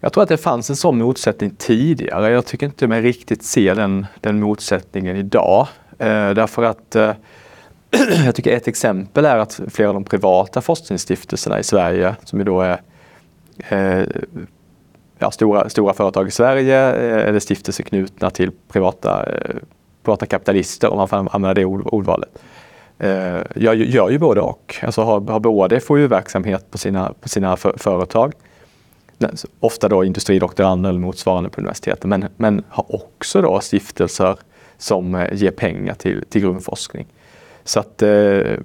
Jag 0.00 0.12
tror 0.12 0.22
att 0.22 0.28
det 0.28 0.36
fanns 0.36 0.70
en 0.70 0.76
sån 0.76 0.98
motsättning 0.98 1.50
tidigare. 1.58 2.30
Jag 2.30 2.46
tycker 2.46 2.66
inte 2.66 2.86
mig 2.86 3.02
riktigt 3.02 3.42
se 3.42 3.74
den, 3.74 4.06
den 4.20 4.40
motsättningen 4.40 5.16
idag. 5.16 5.68
Eh, 5.98 6.30
därför 6.30 6.62
att 6.62 6.96
eh, 6.96 7.12
jag 8.24 8.34
tycker 8.34 8.56
ett 8.56 8.68
exempel 8.68 9.24
är 9.24 9.36
att 9.36 9.60
flera 9.68 9.88
av 9.88 9.94
de 9.94 10.04
privata 10.04 10.60
forskningsstiftelserna 10.60 11.60
i 11.60 11.62
Sverige, 11.62 12.16
som 12.24 12.38
ju 12.38 12.44
då 12.44 12.60
är 12.60 12.80
eh, 13.68 14.04
ja, 15.18 15.30
stora, 15.30 15.68
stora 15.68 15.94
företag 15.94 16.28
i 16.28 16.30
Sverige 16.30 16.94
eh, 16.94 17.28
eller 17.28 17.40
stiftelser 17.40 17.84
knutna 17.84 18.30
till 18.30 18.50
privata, 18.68 19.26
eh, 19.26 19.56
privata 20.02 20.26
kapitalister, 20.26 20.90
om 20.90 20.98
man 20.98 21.08
får 21.08 21.16
använda 21.16 21.54
det 21.54 21.64
ord, 21.64 21.82
ordvalet. 21.84 22.38
Eh, 22.98 23.40
gör, 23.54 23.74
gör 23.74 24.10
ju 24.10 24.18
både 24.18 24.40
och. 24.40 24.76
Alltså 24.82 25.02
har, 25.02 25.20
har 25.20 25.40
både 25.40 25.80
FoU-verksamhet 25.80 26.70
på 26.70 26.78
sina, 26.78 27.12
på 27.20 27.28
sina 27.28 27.56
för, 27.56 27.74
företag, 27.78 28.32
ofta 29.60 29.88
då 29.88 30.04
industridoktorander 30.04 30.90
eller 30.90 31.00
motsvarande 31.00 31.50
på 31.50 31.60
universiteten, 31.60 32.10
men, 32.10 32.24
men 32.36 32.64
har 32.68 32.94
också 32.94 33.42
då 33.42 33.60
stiftelser 33.60 34.36
som 34.78 35.14
eh, 35.14 35.34
ger 35.34 35.50
pengar 35.50 35.94
till, 35.94 36.24
till 36.28 36.40
grundforskning. 36.40 37.06
Så 37.64 37.80
att 37.80 38.02
eh, 38.02 38.56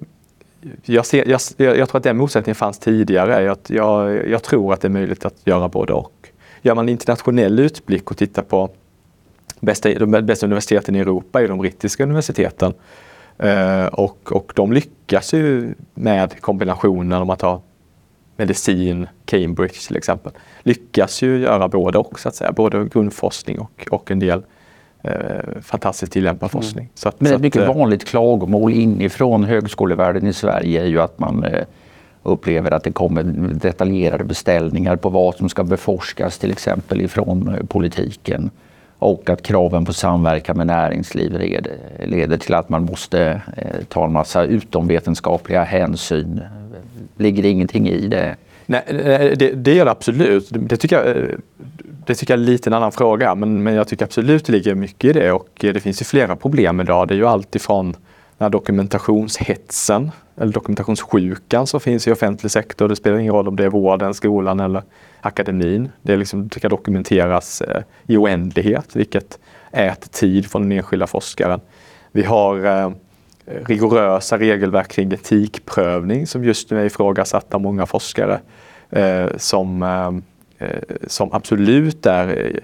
jag, 0.84 1.06
ser, 1.06 1.28
jag, 1.28 1.40
jag, 1.76 1.88
tror 1.88 1.96
att 1.96 2.04
den 2.04 2.16
motsättningen 2.16 2.54
fanns 2.54 2.78
tidigare. 2.78 3.42
Jag, 3.42 3.58
jag, 3.66 4.28
jag, 4.28 4.42
tror 4.42 4.72
att 4.72 4.80
det 4.80 4.88
är 4.88 4.90
möjligt 4.90 5.24
att 5.24 5.34
göra 5.44 5.68
både 5.68 5.92
och. 5.92 6.28
Gör 6.62 6.74
man 6.74 6.84
en 6.84 6.88
internationell 6.88 7.58
utblick 7.58 8.10
och 8.10 8.16
tittar 8.16 8.42
på 8.42 8.70
bästa, 9.60 9.94
de 9.94 10.10
bästa 10.10 10.46
universiteten 10.46 10.96
i 10.96 10.98
Europa 10.98 11.42
är 11.42 11.48
de 11.48 11.58
brittiska 11.58 12.02
universiteten. 12.02 12.74
Eh, 13.38 13.86
och, 13.86 14.32
och 14.32 14.52
de 14.56 14.72
lyckas 14.72 15.34
ju 15.34 15.74
med 15.94 16.40
kombinationen 16.40 17.22
om 17.22 17.30
att 17.30 17.42
ha 17.42 17.62
medicin, 18.36 19.06
Cambridge 19.24 19.86
till 19.86 19.96
exempel, 19.96 20.32
lyckas 20.62 21.22
ju 21.22 21.38
göra 21.38 21.68
både 21.68 21.98
och 21.98 22.20
så 22.20 22.28
att 22.28 22.34
säga, 22.34 22.52
både 22.52 22.84
grundforskning 22.84 23.58
och, 23.58 23.88
och 23.90 24.10
en 24.10 24.18
del 24.18 24.42
eh, 25.02 25.60
fantastiskt 25.62 26.12
tillämpad 26.12 26.50
mm. 26.52 26.62
forskning. 26.62 26.84
Mm. 26.84 26.92
Så 26.94 27.08
att, 27.08 27.20
Men 27.20 27.32
ett 27.32 27.40
mycket 27.40 27.62
eh, 27.62 27.74
vanligt 27.74 28.04
klagomål 28.04 28.72
inifrån 28.72 29.44
högskolevärlden 29.44 30.26
i 30.26 30.32
Sverige 30.32 30.82
är 30.82 30.86
ju 30.86 31.00
att 31.00 31.18
man 31.18 31.44
eh, 31.44 31.64
upplever 32.22 32.70
att 32.70 32.84
det 32.84 32.92
kommer 32.92 33.22
detaljerade 33.54 34.24
beställningar 34.24 34.96
på 34.96 35.08
vad 35.08 35.34
som 35.34 35.48
ska 35.48 35.64
beforskas 35.64 36.38
till 36.38 36.50
exempel 36.50 37.00
ifrån 37.00 37.66
politiken 37.68 38.50
och 38.98 39.30
att 39.30 39.42
kraven 39.42 39.84
på 39.84 39.92
samverkan 39.92 40.56
med 40.56 40.66
näringsliv 40.66 41.38
leder, 42.04 42.36
till 42.36 42.54
att 42.54 42.68
man 42.68 42.84
måste 42.84 43.40
ta 43.88 44.04
en 44.04 44.12
massa 44.12 44.44
utomvetenskapliga 44.44 45.64
hänsyn. 45.64 46.40
Ligger 47.16 47.44
ingenting 47.44 47.88
i 47.88 48.08
det? 48.08 48.36
Nej, 48.70 49.34
det, 49.38 49.50
det 49.50 49.74
gör 49.74 49.84
det 49.84 49.90
absolut. 49.90 50.48
Det 50.50 50.76
tycker, 50.76 51.04
jag, 51.04 51.30
det 52.06 52.14
tycker 52.14 52.34
jag 52.34 52.40
är 52.40 52.46
lite 52.46 52.70
en 52.70 52.74
annan 52.74 52.92
fråga, 52.92 53.34
men, 53.34 53.62
men 53.62 53.74
jag 53.74 53.88
tycker 53.88 54.04
absolut 54.04 54.44
det 54.44 54.52
ligger 54.52 54.74
mycket 54.74 55.10
i 55.10 55.12
det 55.12 55.32
och 55.32 55.48
det 55.60 55.80
finns 55.80 56.00
ju 56.00 56.04
flera 56.04 56.36
problem 56.36 56.80
idag. 56.80 57.08
Det 57.08 57.14
är 57.14 57.16
ju 57.16 57.26
alltifrån 57.26 57.92
den 58.38 58.44
här 58.44 58.50
dokumentationshetsen 58.50 60.10
eller 60.36 60.52
dokumentationssjukan 60.52 61.66
som 61.66 61.80
finns 61.80 62.08
i 62.08 62.12
offentlig 62.12 62.50
sektor. 62.50 62.88
Det 62.88 62.96
spelar 62.96 63.18
ingen 63.18 63.32
roll 63.32 63.48
om 63.48 63.56
det 63.56 63.64
är 63.64 63.68
vården, 63.68 64.14
skolan 64.14 64.60
eller 64.60 64.82
akademin. 65.20 65.88
Det, 66.02 66.12
är 66.12 66.16
liksom, 66.16 66.48
det 66.48 66.58
ska 66.58 66.68
dokumenteras 66.68 67.60
eh, 67.60 67.82
i 68.06 68.16
oändlighet, 68.16 68.96
vilket 68.96 69.38
äter 69.72 70.08
tid 70.08 70.46
från 70.46 70.62
den 70.62 70.72
enskilda 70.72 71.06
forskaren. 71.06 71.60
Vi 72.12 72.22
har 72.22 72.66
eh, 72.66 72.90
rigorösa 73.66 74.38
regelverk 74.38 74.88
kring 74.88 75.12
etikprövning 75.12 76.26
som 76.26 76.44
just 76.44 76.70
nu 76.70 76.80
är 76.80 76.84
ifrågasatt 76.84 77.54
av 77.54 77.60
många 77.60 77.86
forskare. 77.86 78.40
Eh, 78.90 79.26
som, 79.36 79.82
eh, 79.82 80.68
eh 80.68 80.82
som 81.06 81.32
absolut 81.32 82.06
är 82.06 82.60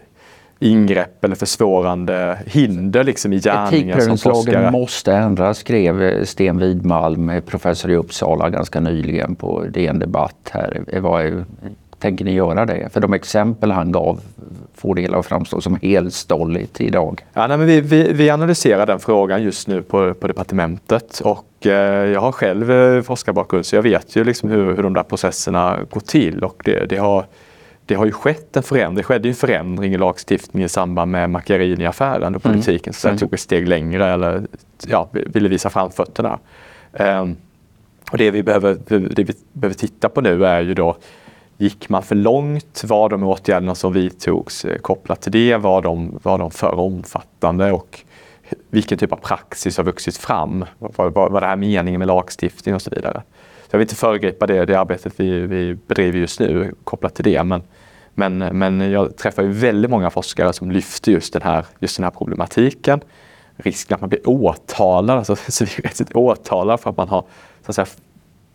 ingrepp 0.58 1.24
eller 1.24 1.34
försvårande 1.34 2.38
hinder 2.46 3.04
liksom 3.04 3.32
i 3.32 3.38
gärningen 3.40 4.00
som 4.00 4.18
forskare. 4.18 4.70
måste 4.70 5.12
ändras 5.12 5.58
skrev 5.58 6.24
Sten 6.24 6.58
Widmalm, 6.58 7.32
professor 7.46 7.90
i 7.90 7.96
Uppsala 7.96 8.50
ganska 8.50 8.80
nyligen 8.80 9.34
på 9.34 9.64
DN 9.64 9.98
Debatt. 9.98 10.50
Här. 10.50 11.00
Vad 11.00 11.44
tänker 12.04 12.24
ni 12.24 12.32
göra 12.32 12.66
det? 12.66 12.88
För 12.92 13.00
de 13.00 13.12
exempel 13.12 13.70
han 13.70 13.92
gav 13.92 14.20
får 14.74 14.94
det 14.94 15.02
hela 15.02 15.18
att 15.18 15.26
framstå 15.26 15.60
som 15.60 15.78
helt 15.82 16.14
stolligt 16.14 16.80
idag. 16.80 17.24
Ja, 17.32 17.46
nej, 17.46 17.58
men 17.58 17.66
vi, 17.66 17.80
vi, 17.80 18.12
vi, 18.12 18.30
analyserar 18.30 18.86
den 18.86 18.98
frågan 19.00 19.42
just 19.42 19.68
nu 19.68 19.82
på, 19.82 20.14
på 20.14 20.26
departementet 20.26 21.20
och 21.24 21.66
eh, 21.66 22.10
jag 22.10 22.20
har 22.20 22.32
själv 22.32 22.70
eh, 22.70 23.02
forskarbakgrund 23.02 23.66
så 23.66 23.76
jag 23.76 23.82
vet 23.82 24.16
ju 24.16 24.24
liksom 24.24 24.50
hur, 24.50 24.76
hur 24.76 24.82
de 24.82 24.94
där 24.94 25.02
processerna 25.02 25.78
går 25.90 26.00
till 26.00 26.44
och 26.44 26.62
det, 26.64 26.86
det 26.88 26.96
har 26.96 27.24
det 27.86 27.94
har 27.94 28.06
ju 28.06 28.12
skett 28.12 28.56
en 28.56 28.62
förändring. 28.62 28.96
Det 28.96 29.02
skedde 29.02 29.28
en 29.28 29.34
förändring 29.34 29.94
i 29.94 29.98
lagstiftningen 29.98 30.66
i 30.66 30.68
samband 30.68 31.10
med 31.10 31.30
Macchiarini-affären 31.30 32.34
och 32.34 32.46
mm. 32.46 32.52
politiken 32.52 32.90
mm. 32.90 32.94
så 32.94 33.08
mm. 33.08 33.18
tog 33.18 33.34
ett 33.34 33.40
steg 33.40 33.68
längre 33.68 34.12
eller 34.12 34.42
ja, 34.86 35.08
ville 35.12 35.48
visa 35.48 35.70
framfötterna. 35.70 36.38
Um, 36.92 37.36
och 38.10 38.18
det 38.18 38.30
vi, 38.30 38.42
behöver, 38.42 38.76
det 38.88 39.24
vi 39.24 39.34
behöver 39.52 39.74
titta 39.74 40.08
på 40.08 40.20
nu 40.20 40.46
är 40.46 40.60
ju 40.60 40.74
då 40.74 40.96
Gick 41.56 41.88
man 41.88 42.02
för 42.02 42.14
långt? 42.14 42.84
Var 42.84 43.08
de 43.08 43.22
åtgärderna 43.22 43.74
som 43.74 43.92
vidtogs 43.92 44.64
eh, 44.64 44.78
kopplat 44.78 45.20
till 45.20 45.32
det? 45.32 45.56
Var 45.56 45.82
de, 45.82 46.18
var 46.22 46.38
de 46.38 46.50
för 46.50 46.74
omfattande? 46.74 47.72
Och 47.72 48.00
vilken 48.70 48.98
typ 48.98 49.12
av 49.12 49.16
praxis 49.16 49.76
har 49.76 49.84
vuxit 49.84 50.16
fram? 50.16 50.64
Var, 50.78 51.10
var, 51.10 51.30
var 51.30 51.40
det 51.40 51.46
här 51.46 51.56
meningen 51.56 51.98
med 51.98 52.08
lagstiftning 52.08 52.74
och 52.74 52.82
så 52.82 52.90
vidare? 52.90 53.22
jag 53.74 53.78
vill 53.78 53.84
inte 53.84 53.94
föregripa 53.94 54.46
det, 54.46 54.64
det 54.64 54.74
arbetet 54.74 55.12
vi, 55.16 55.40
vi 55.40 55.74
bedriver 55.74 56.18
just 56.18 56.40
nu 56.40 56.74
kopplat 56.84 57.14
till 57.14 57.24
det. 57.24 57.44
Men, 57.44 57.62
men, 58.14 58.38
men 58.38 58.90
jag 58.90 59.16
träffar 59.16 59.42
ju 59.42 59.48
väldigt 59.48 59.90
många 59.90 60.10
forskare 60.10 60.52
som 60.52 60.70
lyfter 60.70 61.12
just 61.12 61.32
den 61.32 61.42
här, 61.42 61.66
just 61.78 61.96
den 61.96 62.04
här 62.04 62.10
problematiken. 62.10 63.00
Risken 63.56 63.94
att 63.94 64.00
man 64.00 64.08
blir 64.08 64.28
åtalad, 64.28 65.18
alltså 65.18 65.36
civilrättsligt 65.48 66.16
åtalad 66.16 66.80
för 66.80 66.90
att 66.90 66.96
man 66.96 67.08
har 67.08 67.24
så 67.66 67.70
att 67.70 67.74
säga, 67.74 67.86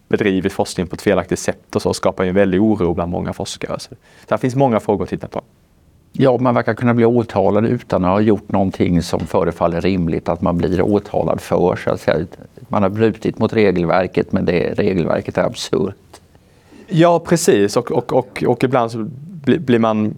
bedrivit 0.10 0.54
forskning 0.54 0.88
på 0.88 0.96
ett 0.96 1.02
felaktigt 1.02 1.40
sätt 1.40 1.76
och 1.76 1.82
så 1.82 1.94
skapar 1.94 2.24
ju 2.24 2.30
en 2.30 2.36
väldig 2.36 2.62
oro 2.62 2.94
bland 2.94 3.12
många 3.12 3.34
forskare. 3.34 3.80
Så 3.80 3.90
det 4.28 4.38
finns 4.38 4.56
många 4.56 4.80
frågor 4.80 5.04
att 5.04 5.10
titta 5.10 5.28
på. 5.28 5.42
Ja, 6.12 6.38
man 6.38 6.56
verkar 6.56 6.74
kunna 6.74 6.94
bli 6.94 7.06
åtalad 7.06 7.66
utan 7.66 8.06
att 8.06 8.12
ha 8.12 8.22
gjort 8.22 8.52
någonting 8.52 9.02
som 9.02 9.20
förefaller 9.20 9.82
rimligt 9.82 10.30
att 10.30 10.42
man 10.42 10.58
blir 10.58 10.82
åtalad 10.82 11.42
för. 11.42 11.76
Så 11.84 11.90
att 11.90 12.02
säga. 12.02 12.26
Man 12.68 12.84
har 12.84 12.90
brutit 12.90 13.40
mot 13.40 13.54
regelverket 13.54 14.32
men 14.32 14.46
det 14.46 14.74
regelverket 14.74 15.38
är 15.38 15.44
absurt. 15.44 15.96
Ja 16.88 17.20
precis 17.20 17.78
och, 17.78 17.92
och, 17.92 18.14
och, 18.14 18.44
och 18.48 18.64
ibland 18.64 18.92
så 18.92 19.08
blir 19.44 19.80
man 19.80 20.16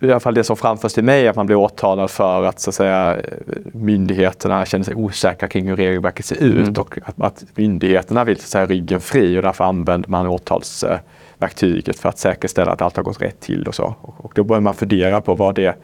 i 0.00 0.10
alla 0.10 0.20
fall 0.20 0.34
det 0.34 0.44
som 0.44 0.56
framförs 0.56 0.92
till 0.92 1.04
mig, 1.04 1.28
att 1.28 1.36
man 1.36 1.46
blir 1.46 1.56
åtalad 1.56 2.10
för 2.10 2.44
att, 2.44 2.60
så 2.60 2.70
att 2.70 2.74
säga, 2.74 3.16
myndigheterna 3.64 4.66
känner 4.66 4.84
sig 4.84 4.94
osäkra 4.94 5.48
kring 5.48 5.68
hur 5.68 5.76
regelverket 5.76 6.26
ser 6.26 6.42
ut 6.42 6.68
mm. 6.68 6.80
och 6.80 6.98
att, 7.04 7.20
att, 7.20 7.44
myndigheterna 7.54 8.24
vill 8.24 8.36
så 8.36 8.42
att 8.42 8.48
säga, 8.48 8.66
ryggen 8.66 9.00
fri 9.00 9.38
och 9.38 9.42
därför 9.42 9.64
använder 9.64 10.08
man 10.08 10.26
åtalsverktyget 10.26 11.98
för 11.98 12.08
att 12.08 12.18
säkerställa 12.18 12.72
att 12.72 12.82
allt 12.82 12.96
har 12.96 13.04
gått 13.04 13.22
rätt 13.22 13.40
till 13.40 13.68
och 13.68 13.74
så. 13.74 13.94
Och, 14.00 14.24
och 14.24 14.32
då 14.34 14.44
börjar 14.44 14.60
man 14.60 14.74
fundera 14.74 15.20
på 15.20 15.34
vad 15.34 15.54
det 15.54 15.76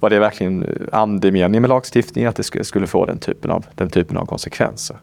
var 0.00 0.10
det 0.10 0.18
verkligen 0.18 0.78
andemeningen 0.92 1.62
med 1.62 1.68
lagstiftningen 1.68 2.28
att 2.28 2.36
det 2.36 2.64
skulle 2.64 2.86
få 2.86 3.06
den 3.06 3.18
typen 3.18 3.50
av, 3.50 3.66
den 3.74 3.90
typen 3.90 4.16
av 4.16 4.26
konsekvenser. 4.26 4.96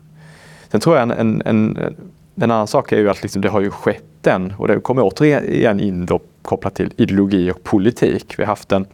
Sen 0.71 0.81
tror 0.81 0.95
jag 0.95 1.03
en, 1.03 1.11
en, 1.11 1.41
en, 1.45 1.95
en 2.35 2.51
annan 2.51 2.67
sak 2.67 2.91
är 2.91 2.97
ju 2.97 3.09
att 3.09 3.23
liksom 3.23 3.41
det 3.41 3.49
har 3.49 3.61
ju 3.61 3.69
skett 3.69 4.27
en, 4.27 4.53
och 4.57 4.67
det 4.67 4.79
kommer 4.79 5.01
återigen 5.01 5.79
in 5.79 6.05
då 6.05 6.19
kopplat 6.45 6.75
till 6.75 6.93
ideologi 6.97 7.51
och 7.51 7.63
politik. 7.63 8.33
Vi 8.37 8.43
har 8.43 8.47
haft 8.47 8.71
en 8.71 8.85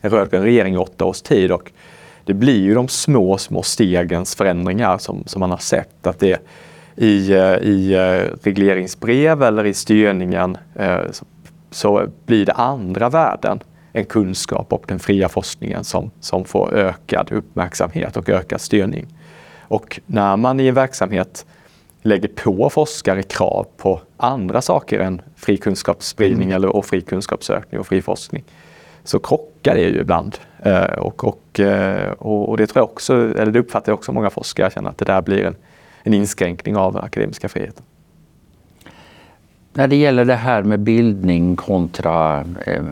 rödgrön 0.00 0.42
regering 0.42 0.74
i 0.74 0.76
åtta 0.76 1.04
års 1.04 1.22
tid 1.22 1.52
och 1.52 1.72
det 2.24 2.34
blir 2.34 2.60
ju 2.60 2.74
de 2.74 2.88
små, 2.88 3.38
små 3.38 3.62
stegens 3.62 4.34
förändringar 4.34 4.98
som, 4.98 5.22
som 5.26 5.40
man 5.40 5.50
har 5.50 5.58
sett. 5.58 6.06
Att 6.06 6.18
det 6.18 6.40
i, 6.96 7.32
eh, 7.32 7.56
i 7.56 7.94
eh, 7.94 8.36
regleringsbrev 8.42 9.42
eller 9.42 9.66
i 9.66 9.74
styrningen 9.74 10.56
eh, 10.74 11.00
så, 11.10 11.24
så 11.70 12.08
blir 12.26 12.46
det 12.46 12.52
andra 12.52 13.08
värden 13.08 13.60
än 13.92 14.04
kunskap 14.04 14.72
och 14.72 14.84
den 14.88 14.98
fria 14.98 15.28
forskningen 15.28 15.84
som, 15.84 16.10
som 16.20 16.44
får 16.44 16.74
ökad 16.74 17.32
uppmärksamhet 17.32 18.16
och 18.16 18.28
ökad 18.28 18.60
styrning. 18.60 19.06
Och 19.60 20.00
när 20.06 20.36
man 20.36 20.60
i 20.60 20.66
en 20.66 20.74
verksamhet 20.74 21.46
lägger 22.08 22.28
på 22.28 22.70
forskare 22.70 23.22
krav 23.22 23.66
på 23.76 24.00
andra 24.16 24.62
saker 24.62 25.00
än 25.00 25.22
fri 25.36 25.56
kunskapsspridning 25.56 26.48
mm. 26.48 26.56
eller, 26.56 26.68
och 26.68 26.86
fri 26.86 27.00
kunskapssökning 27.00 27.80
och 27.80 27.86
fri 27.86 28.02
forskning 28.02 28.44
så 29.04 29.18
krockar 29.18 29.74
det 29.74 29.80
ju 29.80 30.00
ibland. 30.00 30.38
Eh, 30.62 30.82
och, 30.82 31.24
och, 31.24 31.60
eh, 31.60 32.12
och, 32.12 32.48
och, 32.48 32.56
det 32.56 32.66
tror 32.66 32.80
jag 32.80 32.90
också, 32.90 33.14
eller 33.14 33.52
det 33.52 33.58
uppfattar 33.58 33.92
jag 33.92 33.98
också 33.98 34.12
många 34.12 34.30
forskare 34.30 34.70
känner 34.70 34.90
att 34.90 34.98
det 34.98 35.04
där 35.04 35.22
blir 35.22 35.44
en, 35.44 35.56
en 36.02 36.14
inskränkning 36.14 36.76
av 36.76 36.92
den 36.92 37.04
akademiska 37.04 37.48
friheten. 37.48 37.82
När 39.72 39.88
det 39.88 39.96
gäller 39.96 40.24
det 40.24 40.34
här 40.34 40.62
med 40.62 40.80
bildning 40.80 41.56
kontra 41.56 42.44
eh, 42.66 42.82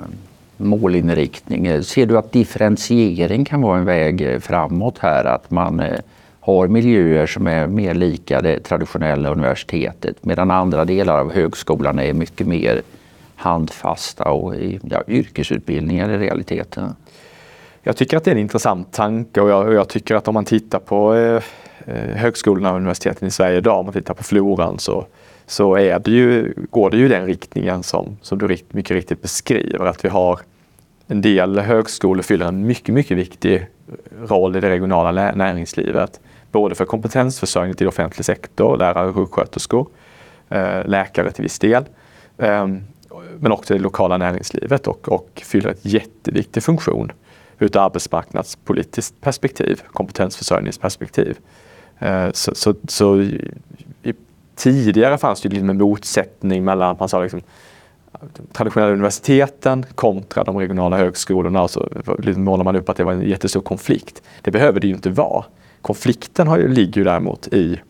målinriktning, 0.56 1.82
ser 1.82 2.06
du 2.06 2.18
att 2.18 2.32
differentiering 2.32 3.44
kan 3.44 3.62
vara 3.62 3.78
en 3.78 3.84
väg 3.84 4.42
framåt 4.42 4.98
här? 4.98 5.24
Att 5.24 5.50
man 5.50 5.80
eh, 5.80 5.98
har 6.46 6.68
miljöer 6.68 7.26
som 7.26 7.46
är 7.46 7.66
mer 7.66 7.94
lika 7.94 8.40
det 8.40 8.60
traditionella 8.60 9.30
universitetet 9.30 10.24
medan 10.24 10.50
andra 10.50 10.84
delar 10.84 11.20
av 11.20 11.32
högskolan 11.32 11.98
är 11.98 12.12
mycket 12.12 12.46
mer 12.46 12.82
handfasta 13.36 14.24
och 14.24 14.54
ja, 14.90 15.02
yrkesutbildningar 15.08 16.10
i 16.10 16.18
realiteten. 16.18 16.94
Jag 17.82 17.96
tycker 17.96 18.16
att 18.16 18.24
det 18.24 18.30
är 18.30 18.34
en 18.34 18.40
intressant 18.40 18.92
tanke 18.92 19.40
och 19.40 19.50
jag, 19.50 19.66
och 19.66 19.74
jag 19.74 19.88
tycker 19.88 20.14
att 20.14 20.28
om 20.28 20.34
man 20.34 20.44
tittar 20.44 20.78
på 20.78 21.14
eh, 21.14 21.42
eh 21.86 22.16
högskolorna 22.16 22.70
och 22.70 22.76
universiteten 22.76 23.28
i 23.28 23.30
Sverige 23.30 23.58
idag, 23.58 23.78
om 23.78 23.86
man 23.86 23.92
tittar 23.92 24.14
på 24.14 24.24
floran 24.24 24.78
så, 24.78 25.06
så 25.46 25.76
är 25.76 25.98
det 25.98 26.10
ju, 26.10 26.54
går 26.70 26.90
det 26.90 26.96
ju 26.96 27.04
i 27.04 27.08
den 27.08 27.26
riktningen 27.26 27.82
som, 27.82 28.16
som 28.22 28.38
du 28.38 28.56
mycket 28.70 28.90
riktigt 28.90 29.22
beskriver. 29.22 29.86
Att 29.86 30.04
vi 30.04 30.08
har 30.08 30.40
en 31.06 31.20
del 31.20 31.58
högskolor 31.58 32.22
fyller 32.22 32.46
en 32.46 32.66
mycket, 32.66 32.94
mycket 32.94 33.16
viktig 33.16 33.66
roll 34.28 34.56
i 34.56 34.60
det 34.60 34.70
regionala 34.70 35.32
näringslivet 35.32 36.20
både 36.56 36.74
för 36.74 36.84
kompetensförsörjning 36.84 37.74
till 37.74 37.88
offentlig 37.88 38.24
sektor, 38.24 38.76
lärare 38.76 39.08
och 39.08 39.14
sjuksköterskor, 39.14 39.88
eh, 40.48 40.84
läkare 40.84 41.30
till 41.30 41.42
viss 41.42 41.58
del, 41.58 41.84
ehm, 42.38 42.84
men 43.38 43.52
också 43.52 43.74
det 43.74 43.80
lokala 43.80 44.16
näringslivet 44.16 44.86
och, 44.86 45.08
och 45.08 45.42
fyller 45.44 45.70
en 45.70 45.76
jätteviktig 45.82 46.62
funktion 46.62 47.12
ur 47.58 47.66
ett 47.66 47.76
arbetsmarknadspolitiskt 47.76 49.20
perspektiv, 49.20 49.82
kompetensförsörjningsperspektiv. 49.92 51.38
Eh, 51.98 52.30
så, 52.32 52.54
så, 52.54 52.74
så 52.88 53.20
i, 53.20 54.14
tidigare 54.54 55.18
fanns 55.18 55.40
det 55.40 55.48
liksom 55.48 55.70
en 55.70 55.78
motsättning 55.78 56.64
mellan 56.64 56.90
att 56.90 57.00
man 57.00 57.08
sa 57.08 57.22
liksom, 57.22 57.40
traditionella 58.52 58.92
universiteten 58.92 59.86
kontra 59.94 60.44
de 60.44 60.56
regionala 60.56 60.96
högskolorna 60.96 61.62
och 61.62 61.70
så 61.70 61.88
målar 62.36 62.64
man 62.64 62.76
upp 62.76 62.88
att 62.88 62.96
det 62.96 63.04
var 63.04 63.12
en 63.12 63.28
jättestor 63.28 63.60
konflikt. 63.60 64.22
Det 64.42 64.50
behöver 64.50 64.80
det 64.80 64.86
ju 64.86 64.94
inte 64.94 65.10
vara. 65.10 65.44
Konflikten 65.86 66.48
har 66.48 66.58
ligger 66.58 67.00
ju 67.00 67.04
däremot 67.04 67.48
i, 67.48 67.80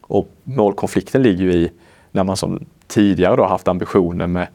och 0.00 0.28
målkonflikten 0.44 1.22
ligger 1.22 1.44
ju 1.44 1.52
i 1.52 1.70
när 2.10 2.24
man 2.24 2.36
som 2.36 2.66
tidigare 2.86 3.36
då 3.36 3.44
haft 3.44 3.68
ambitioner 3.68 4.26
med, 4.26 4.48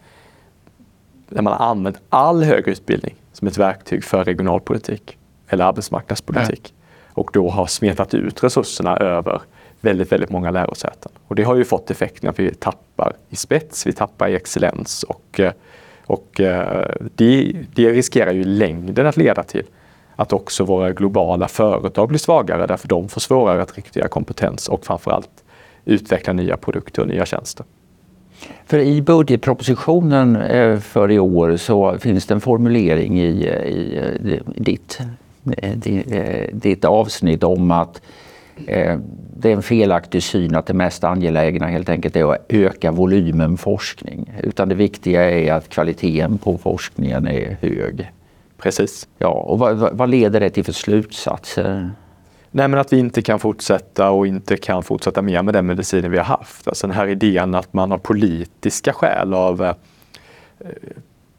när 1.30 1.42
man 1.42 1.54
har 1.54 1.66
använt 1.66 1.98
all 2.10 2.44
högre 2.44 2.72
utbildning 2.72 3.16
som 3.34 3.48
ett 3.48 3.58
verktyg 3.58 4.04
för 4.04 4.24
regionalpolitik 4.24 5.18
eller 5.48 5.66
arbetsmarknadspolitik. 5.66 6.74
Ja. 6.76 7.12
Och 7.14 7.30
då 7.34 7.50
har 7.50 7.66
smetat 7.66 8.14
ut 8.14 8.44
resurserna 8.44 8.98
över 8.98 9.42
väldigt, 9.82 10.12
väldigt 10.12 10.30
många 10.30 10.52
lärosäten. 10.52 11.12
Och 11.28 11.36
det 11.36 11.44
har 11.44 11.56
ju 11.56 11.66
fått 11.66 11.92
effekten 11.92 12.30
att 12.30 12.40
vi 12.40 12.54
tappar 12.54 13.14
i 13.30 13.36
spets, 13.36 13.88
vi 13.88 13.94
tappar 13.94 14.30
i 14.30 14.36
excellens 14.36 15.04
och, 15.04 15.40
eh, 15.40 15.54
och 16.06 16.40
eh, 16.40 16.92
det, 17.16 17.56
det 17.76 17.92
riskerar 17.92 18.32
ju 18.32 18.44
längden 18.44 19.08
att 19.08 19.18
leda 19.18 19.44
till 19.44 19.66
att 20.22 20.34
också 20.34 20.64
våra 20.64 20.92
globala 20.92 21.48
företag 21.48 22.08
blir 22.08 22.20
svagare 22.20 22.68
därför 22.68 22.88
de 22.88 23.10
får 23.10 23.22
svårare 23.22 23.62
att 23.62 23.78
rekrytera 23.78 24.08
kompetens 24.08 24.68
och 24.68 24.86
framförallt 24.86 25.44
utveckla 25.86 26.34
nya 26.34 26.58
produkter 26.58 27.02
och 27.02 27.08
nya 27.08 27.26
tjänster. 27.26 27.66
För 28.66 28.80
i 28.80 29.02
budgetpropositionen 29.02 30.36
eh, 30.36 30.80
för 30.80 31.12
i 31.12 31.20
år 31.20 31.58
så 31.58 31.98
finns 31.98 32.26
det 32.26 32.34
en 32.34 32.42
formulering 32.42 33.20
i, 33.20 33.28
i, 33.28 33.98
eh, 33.98 34.40
ditt, 34.46 35.02
eh, 35.58 36.48
ditt 36.54 36.86
avsnitt 36.86 37.44
om 37.44 37.72
att 37.72 38.02
det 39.38 39.50
är 39.50 39.54
en 39.54 39.62
felaktig 39.62 40.24
syn 40.24 40.56
att 40.56 40.66
det 40.66 40.74
mest 40.74 41.04
angelägna 41.04 41.68
helt 41.68 41.90
enkelt 41.90 42.16
är 42.16 42.34
att 42.34 42.46
öka 42.50 42.92
volymen 42.92 43.58
forskning. 43.58 44.32
Utan 44.44 44.70
det 44.70 44.76
viktiga 44.76 45.30
är 45.30 45.54
att 45.54 45.70
kvaliteten 45.70 46.38
på 46.38 46.58
forskningen 46.58 47.28
är 47.28 47.58
hög. 47.62 48.12
Precis. 48.62 49.08
Ja, 49.18 49.28
och 49.28 49.60
vad, 49.60 49.98
vad 49.98 50.10
leder 50.10 50.40
det 50.40 50.50
till 50.50 50.64
för 50.64 50.72
slutsatser? 50.72 51.92
Nej, 52.52 52.68
men 52.68 52.80
att 52.80 52.94
vi 52.94 52.98
inte 52.98 53.22
kan 53.22 53.40
fortsätta 53.40 54.10
och 54.10 54.28
inte 54.28 54.58
kan 54.58 54.84
fortsätta 54.84 55.22
mer 55.22 55.44
med 55.44 55.54
den 55.54 55.66
medicinen 55.66 56.12
vi 56.12 56.18
har 56.18 56.26
haft. 56.26 56.68
Alltså 56.68 56.88
den 56.88 56.96
här 56.96 57.08
idén 57.08 57.56
att 57.56 57.74
man 57.74 57.92
har 57.92 57.98
politiska 57.98 58.94
skäl 58.94 59.34
av 59.34 59.64
eh, 59.64 59.76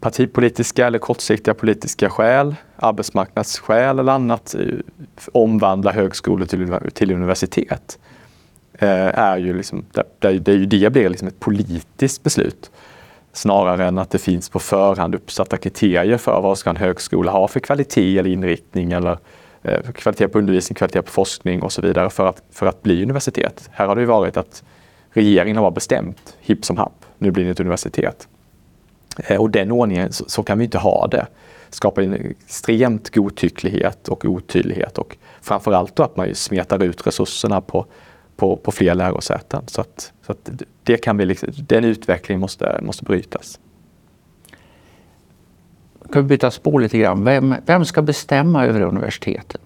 partipolitiska 0.00 0.86
eller 0.86 0.98
kortsiktiga 0.98 1.54
politiska 1.54 2.10
skäl, 2.10 2.54
arbetsmarknadsskäl 2.76 3.98
eller 3.98 4.12
annat 4.12 4.54
eh, 4.54 4.66
omvandla 5.32 5.92
högskolor 5.92 6.46
till, 6.46 6.78
till 6.94 7.12
universitet. 7.12 7.98
Eh, 8.72 9.18
är 9.18 9.36
ju 9.36 9.56
liksom, 9.56 9.84
det, 10.18 10.38
det, 10.38 10.66
det 10.66 10.90
blir 10.90 11.08
liksom 11.08 11.28
ett 11.28 11.40
politiskt 11.40 12.22
beslut 12.22 12.70
snarare 13.32 13.86
än 13.86 13.98
att 13.98 14.10
det 14.10 14.18
finns 14.18 14.48
på 14.48 14.58
förhand 14.58 15.14
uppsatta 15.14 15.56
kriterier 15.56 16.16
för 16.16 16.40
vad 16.40 16.58
ska 16.58 16.70
en 16.70 16.76
högskola 16.76 17.32
ha 17.32 17.48
för 17.48 17.60
kvalitet 17.60 18.18
eller 18.18 18.30
inriktning 18.30 18.92
eller 18.92 19.18
eh, 19.62 19.80
kvalitet 19.94 20.28
på 20.28 20.38
undervisning, 20.38 20.74
kvalitet 20.74 21.02
på 21.02 21.10
forskning 21.10 21.62
och 21.62 21.72
så 21.72 21.82
vidare 21.82 22.10
för 22.10 22.26
att, 22.26 22.42
för 22.50 22.66
att 22.66 22.82
bli 22.82 23.02
universitet. 23.02 23.70
Här 23.72 23.86
har 23.86 23.94
det 23.94 24.00
ju 24.00 24.06
varit 24.06 24.36
att 24.36 24.62
regeringen 25.10 25.56
har 25.56 25.70
bestämt 25.70 26.36
hipp 26.40 26.64
som 26.64 26.76
happ, 26.76 27.04
nu 27.18 27.30
blir 27.30 27.44
det 27.44 27.50
ett 27.50 27.60
universitet. 27.60 28.28
Eh, 29.16 29.40
och 29.40 29.50
den 29.50 29.72
ordningen, 29.72 30.12
så, 30.12 30.24
så 30.28 30.42
kan 30.42 30.58
vi 30.58 30.64
inte 30.64 30.78
ha 30.78 31.06
det. 31.06 31.26
Skapar 31.70 32.02
en 32.02 32.34
extremt 32.44 33.14
godtycklighet 33.14 34.08
och 34.08 34.24
otydlighet 34.24 34.98
och 34.98 35.16
framförallt 35.40 35.96
då 35.96 36.02
att 36.02 36.16
man 36.16 36.34
smetar 36.34 36.82
ut 36.82 37.06
resurserna 37.06 37.60
på, 37.60 37.86
på, 38.36 38.56
på 38.56 38.72
fler 38.72 38.94
lärosäten. 38.94 39.62
Så 39.66 39.80
att, 39.80 40.12
så 40.26 40.32
att 40.32 40.50
det 40.82 40.96
kan 40.96 41.16
vi 41.16 41.26
liksom, 41.26 41.48
den 41.56 41.84
utvecklingen 41.84 42.40
måste, 42.40 42.78
måste 42.82 43.04
brytas. 43.04 43.58
Kan 46.12 46.22
vi 46.22 46.28
byta 46.28 46.50
spår 46.50 46.80
lite 46.80 46.98
grann? 46.98 47.24
Vem, 47.24 47.54
vem 47.66 47.84
ska 47.84 48.02
bestämma 48.02 48.66
över 48.66 48.80
universiteten? 48.80 49.60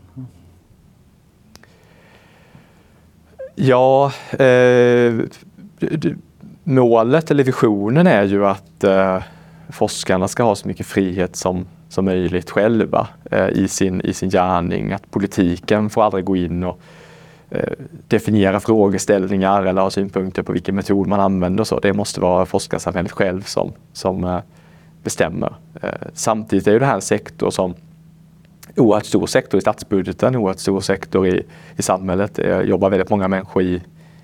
Ja, 3.55 4.13
eh, 4.39 5.15
målet 6.65 7.31
eller 7.31 7.45
visionen 7.45 8.07
är 8.07 8.25
ju 8.25 8.47
att 8.47 8.85
eh, 8.85 9.23
forskarna 9.69 10.29
ska 10.29 10.43
ha 10.43 10.55
så 10.55 10.69
mycket 10.69 10.87
frihet 10.87 11.37
som, 11.37 11.67
som 11.89 12.05
möjligt 12.05 12.51
själva 12.51 13.09
eh, 13.31 13.49
i, 13.49 13.69
sin, 13.69 14.01
i 14.01 14.13
sin 14.13 14.31
gärning. 14.31 14.93
Att 14.93 15.11
politiken 15.11 15.91
får 15.91 16.03
aldrig 16.03 16.25
gå 16.25 16.37
in 16.37 16.65
och 16.65 16.81
Eh, 17.51 17.73
definiera 18.09 18.61
frågeställningar 18.61 19.63
eller 19.63 19.83
ha 19.83 19.91
synpunkter 19.91 20.43
på 20.43 20.53
vilken 20.53 20.75
metod 20.75 21.07
man 21.07 21.21
använder. 21.21 21.65
Så. 21.65 21.81
Det 21.81 21.93
måste 21.93 22.21
vara 22.21 22.47
forskarsamhället 22.47 23.13
själv 23.13 23.43
som, 23.43 23.73
som 23.93 24.25
eh, 24.25 24.39
bestämmer. 25.03 25.55
Eh, 25.83 25.91
samtidigt 26.15 26.67
är 26.67 26.81
det 26.81 26.87
här 26.87 26.95
en 26.95 27.03
sektor 27.03 27.51
som 27.51 27.75
oerhört 28.77 29.07
stor 29.07 29.27
sektor 29.27 29.59
i 29.59 29.61
statsbudgeten, 29.61 30.37
oerhört 30.37 30.59
stor 30.59 30.81
sektor 30.81 31.27
i, 31.27 31.43
i 31.77 31.83
samhället. 31.83 32.35
Det 32.35 32.63
jobbar 32.63 32.91
väldigt 32.91 33.11
många 33.11 33.29
människor 33.29 33.63
i, 33.63 33.83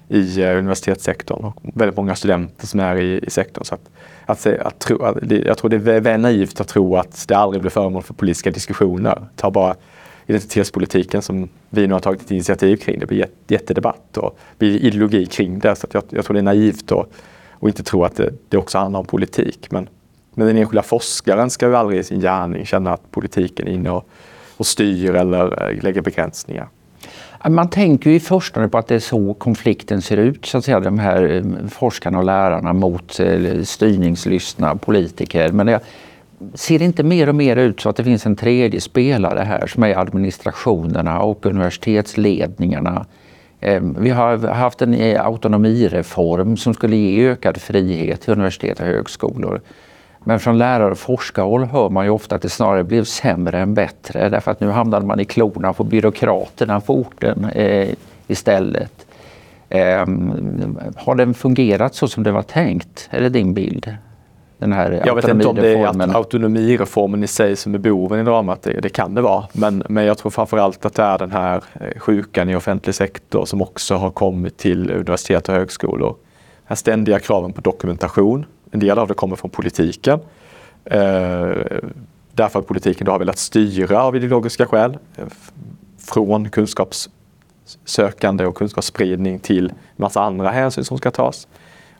i 0.08 0.44
universitetssektorn 0.44 1.44
och 1.44 1.56
väldigt 1.62 1.96
många 1.96 2.14
studenter 2.14 2.66
som 2.66 2.80
är 2.80 2.96
i, 2.96 3.18
i 3.18 3.30
sektorn. 3.30 3.64
Så 3.64 3.74
att, 3.74 3.90
att, 4.26 4.46
att 4.46 4.78
tro, 4.78 5.02
att, 5.02 5.16
jag 5.30 5.58
tror 5.58 5.68
det 5.70 5.92
är 5.92 6.00
väl 6.00 6.20
naivt 6.20 6.60
att 6.60 6.68
tro 6.68 6.96
att 6.96 7.24
det 7.28 7.34
aldrig 7.34 7.60
blir 7.60 7.70
föremål 7.70 8.02
för 8.02 8.14
politiska 8.14 8.50
diskussioner. 8.50 9.26
Ta 9.36 9.50
bara 9.50 9.74
identitetspolitiken 10.26 11.22
som 11.22 11.48
vi 11.70 11.86
nu 11.86 11.92
har 11.92 12.00
tagit 12.00 12.30
initiativ 12.30 12.76
kring. 12.76 12.98
Det 12.98 13.06
blir 13.06 13.26
jättedebatt 13.48 14.16
och 14.16 14.38
blir 14.58 14.76
ideologi 14.76 15.26
kring 15.26 15.58
det. 15.58 15.76
Så 15.76 15.86
jag, 15.92 16.02
jag, 16.10 16.24
tror 16.24 16.34
det 16.34 16.40
är 16.40 16.42
naivt 16.42 16.92
att 16.92 17.08
och 17.62 17.68
inte 17.68 17.82
tro 17.82 18.04
att 18.04 18.16
det, 18.16 18.32
det 18.48 18.56
också 18.56 18.78
handlar 18.78 19.00
om 19.00 19.06
politik. 19.06 19.66
Men, 19.70 19.88
men 20.34 20.46
den 20.46 20.56
enskilda 20.56 20.82
forskaren 20.82 21.50
ska 21.50 21.66
ju 21.66 21.76
aldrig 21.76 22.00
i 22.00 22.04
sin 22.04 22.20
gärning 22.20 22.66
känna 22.66 22.92
att 22.92 23.10
politiken 23.10 23.68
är 23.68 23.72
inne 23.72 23.90
och, 23.90 24.08
och 24.56 24.66
styr 24.66 25.14
eller 25.14 25.70
eh, 25.70 25.82
lägger 25.82 26.00
begränsningar. 26.00 26.68
Man 27.48 27.70
tänker 27.70 28.10
ju 28.10 28.16
i 28.16 28.20
förstone 28.20 28.68
på 28.68 28.78
att 28.78 28.86
det 28.86 28.94
är 28.94 28.98
så 28.98 29.34
konflikten 29.34 30.02
ser 30.02 30.16
ut, 30.16 30.46
så 30.46 30.58
att 30.58 30.64
säga, 30.64 30.80
de 30.80 30.98
här 30.98 31.22
eh, 31.22 31.68
forskarna 31.68 32.18
och 32.18 32.24
lärarna 32.24 32.72
mot 32.72 33.20
eh, 33.20 33.62
styrningslystna 33.62 34.76
politiker. 34.76 35.52
Men 35.52 35.68
jag, 35.68 35.80
ser 36.54 36.78
det 36.78 36.84
inte 36.84 37.02
mer 37.02 37.28
och 37.28 37.34
mer 37.34 37.56
ut 37.56 37.80
så 37.80 37.88
att 37.88 37.96
det 37.96 38.04
finns 38.04 38.26
en 38.26 38.36
tredje 38.36 38.80
spelare 38.80 39.38
här 39.38 39.66
som 39.66 39.82
är 39.82 39.98
administrationerna 39.98 41.20
och 41.20 41.46
universitetsledningarna. 41.46 43.06
Ehm, 43.60 43.96
vi 43.98 44.10
har 44.10 44.48
haft 44.48 44.82
en 44.82 44.94
eh, 44.94 45.26
autonomireform 45.26 46.56
som 46.56 46.74
skulle 46.74 46.96
ge 46.96 47.28
ökad 47.28 47.60
frihet 47.60 48.20
till 48.20 48.32
universitet 48.32 48.80
och 48.80 48.86
högskolor. 48.86 49.60
Men 50.24 50.40
från 50.40 50.58
lärare 50.58 50.90
och 50.90 50.98
forskarhåll 50.98 51.64
hör 51.64 51.88
man 51.90 52.04
ju 52.04 52.10
ofta 52.10 52.36
att 52.36 52.42
det 52.42 52.48
snarare 52.48 52.84
blev 52.84 53.04
sämre 53.04 53.58
än 53.58 53.74
bättre 53.74 54.28
därför 54.28 54.50
att 54.50 54.60
nu 54.60 54.70
hamnade 54.70 55.06
man 55.06 55.20
i 55.20 55.24
klorna 55.24 55.72
på 55.72 55.84
byråkraterna 55.84 56.80
på 56.80 56.94
orten 56.94 57.44
eh, 57.44 57.88
istället. 58.26 59.06
Eh, 59.68 60.06
har 60.96 61.14
den 61.14 61.34
fungerat 61.34 61.94
så 61.94 62.08
som 62.08 62.22
det 62.22 62.32
var 62.32 62.42
tänkt? 62.42 63.08
Är 63.10 63.20
det 63.20 63.28
din 63.28 63.54
bild? 63.54 63.96
Den 64.62 64.72
här 64.72 65.02
jag 65.06 65.14
vet 65.14 65.28
inte 65.28 65.48
om 65.48 65.56
det 65.56 65.68
är 65.68 66.16
autonomireformen 66.16 67.24
i 67.24 67.26
sig 67.26 67.56
som 67.56 67.74
är 67.74 67.78
boven 67.78 68.20
i 68.20 68.22
dramat, 68.22 68.62
det, 68.62 68.80
det 68.80 68.88
kan 68.88 69.14
det 69.14 69.20
vara. 69.20 69.44
Men, 69.52 69.82
men 69.88 70.04
jag 70.04 70.18
tror 70.18 70.30
framförallt 70.30 70.86
att 70.86 70.94
det 70.94 71.02
är 71.02 71.18
den 71.18 71.30
här 71.32 71.62
eh, 71.80 71.98
sjukan 71.98 72.50
i 72.50 72.56
offentlig 72.56 72.94
sektor 72.94 73.44
som 73.44 73.62
också 73.62 73.94
har 73.94 74.10
kommit 74.10 74.56
till 74.56 74.90
universitet 74.90 75.48
och 75.48 75.54
högskolor. 75.54 76.16
Den 76.68 76.76
ständiga 76.76 77.18
kraven 77.18 77.52
på 77.52 77.60
dokumentation 77.60 78.46
en 78.70 78.80
del 78.80 78.98
av 78.98 79.08
det 79.08 79.14
kommer 79.14 79.36
från 79.36 79.50
politiken. 79.50 80.20
Eh, 80.84 81.50
därför 82.32 82.58
att 82.58 82.66
politiken 82.66 83.04
då 83.04 83.12
har 83.12 83.18
velat 83.18 83.38
styra 83.38 84.02
av 84.02 84.16
ideologiska 84.16 84.66
skäl 84.66 84.98
eh, 85.16 85.24
från 85.98 86.50
kunskapssökande 86.50 88.46
och 88.46 88.56
kunskapsspridning 88.56 89.38
till 89.38 89.72
massa 89.96 90.22
andra 90.22 90.50
hänsyn 90.50 90.84
som 90.84 90.98
ska 90.98 91.10
tas. 91.10 91.48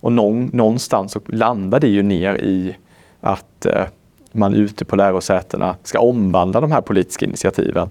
Och 0.02 0.12
någon, 0.12 0.50
någonstans 0.52 1.12
så 1.12 1.20
landar 1.26 1.80
det 1.80 1.88
ju 1.88 2.02
ner 2.02 2.34
i 2.34 2.76
att 3.20 3.66
eh, 3.66 3.84
man 4.32 4.54
ute 4.54 4.84
på 4.84 4.96
lärosätena 4.96 5.76
ska 5.82 6.00
omvandla 6.00 6.60
de 6.60 6.72
här 6.72 6.80
politiska 6.80 7.26
initiativen 7.26 7.90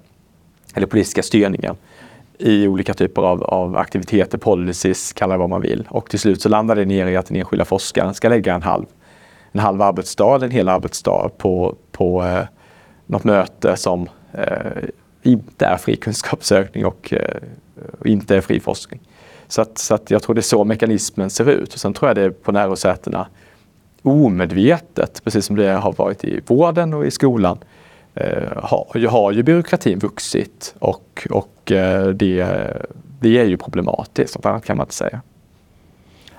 eller 0.76 0.88
politiska 0.88 1.24
styrningen 1.24 1.76
i 2.38 2.68
olika 2.68 2.94
typer 2.94 3.22
av, 3.22 3.44
av 3.44 3.78
aktiviteter, 3.78 4.38
policies, 4.38 5.14
kalla 5.14 5.34
det 5.34 5.38
vad 5.38 5.50
man 5.50 5.62
vill. 5.62 5.88
Och 5.90 6.10
till 6.10 6.20
slut 6.20 6.42
så 6.42 6.50
landar 6.50 6.76
det 6.76 6.86
ner 6.86 7.08
i 7.08 7.18
att 7.18 7.26
den 7.26 7.38
enskilda 7.38 7.66
forskaren 7.66 8.14
ska 8.14 8.30
lägga 8.30 8.54
en 8.54 8.62
halv, 8.62 8.86
en 9.52 9.60
halv 9.60 9.82
arbetsdag 9.82 10.36
eller 10.36 10.46
en 10.46 10.52
hel 10.52 10.70
arbetsdag 10.70 11.30
på, 11.38 11.76
på 11.92 12.24
eh, 12.24 12.44
något 13.06 13.24
möte 13.24 13.78
som 13.78 14.10
eh, 14.34 14.84
inte 15.24 15.66
är 15.66 15.78
fri 15.78 15.96
kunskapssökning 15.96 16.86
och, 16.86 17.14
eh, 17.14 17.42
inte 18.06 18.36
är 18.36 18.42
fri 18.42 18.60
forskning. 18.60 19.00
Så, 19.52 19.62
att, 19.62 19.78
så 19.78 19.94
att 19.94 20.12
jag 20.12 20.24
tror 20.24 20.36
det 20.36 20.40
är 20.40 20.44
så 20.44 20.64
mekanismen 20.64 21.30
ser 21.30 21.50
ut. 21.50 21.74
Och 21.74 21.80
sen 21.80 21.94
tror 21.94 22.10
jag 22.10 22.16
det 22.16 22.22
är 22.22 22.30
på 22.30 22.52
lärosätena 22.52 23.28
omedvetet, 24.02 25.22
precis 25.24 25.46
som 25.46 25.56
det 25.56 25.72
har 25.72 25.94
varit 25.94 26.24
i 26.24 26.42
vården 26.48 26.94
och 26.94 27.06
i 27.06 27.12
skolan, 27.12 27.58
eh, 28.14 28.48
har, 28.56 29.08
har 29.08 29.32
ju 29.32 29.44
byråkratin 29.44 30.00
vuxit 30.00 30.76
och, 30.80 31.28
och 31.30 31.72
eh, 31.72 32.08
det, 32.08 32.48
det 33.20 33.38
är 33.38 33.44
ju 33.44 33.58
problematiskt, 33.58 34.36
något 34.36 34.46
annat 34.46 34.66
kan 34.66 34.78
man 34.78 34.84
inte 34.84 34.96
säga. 34.96 35.22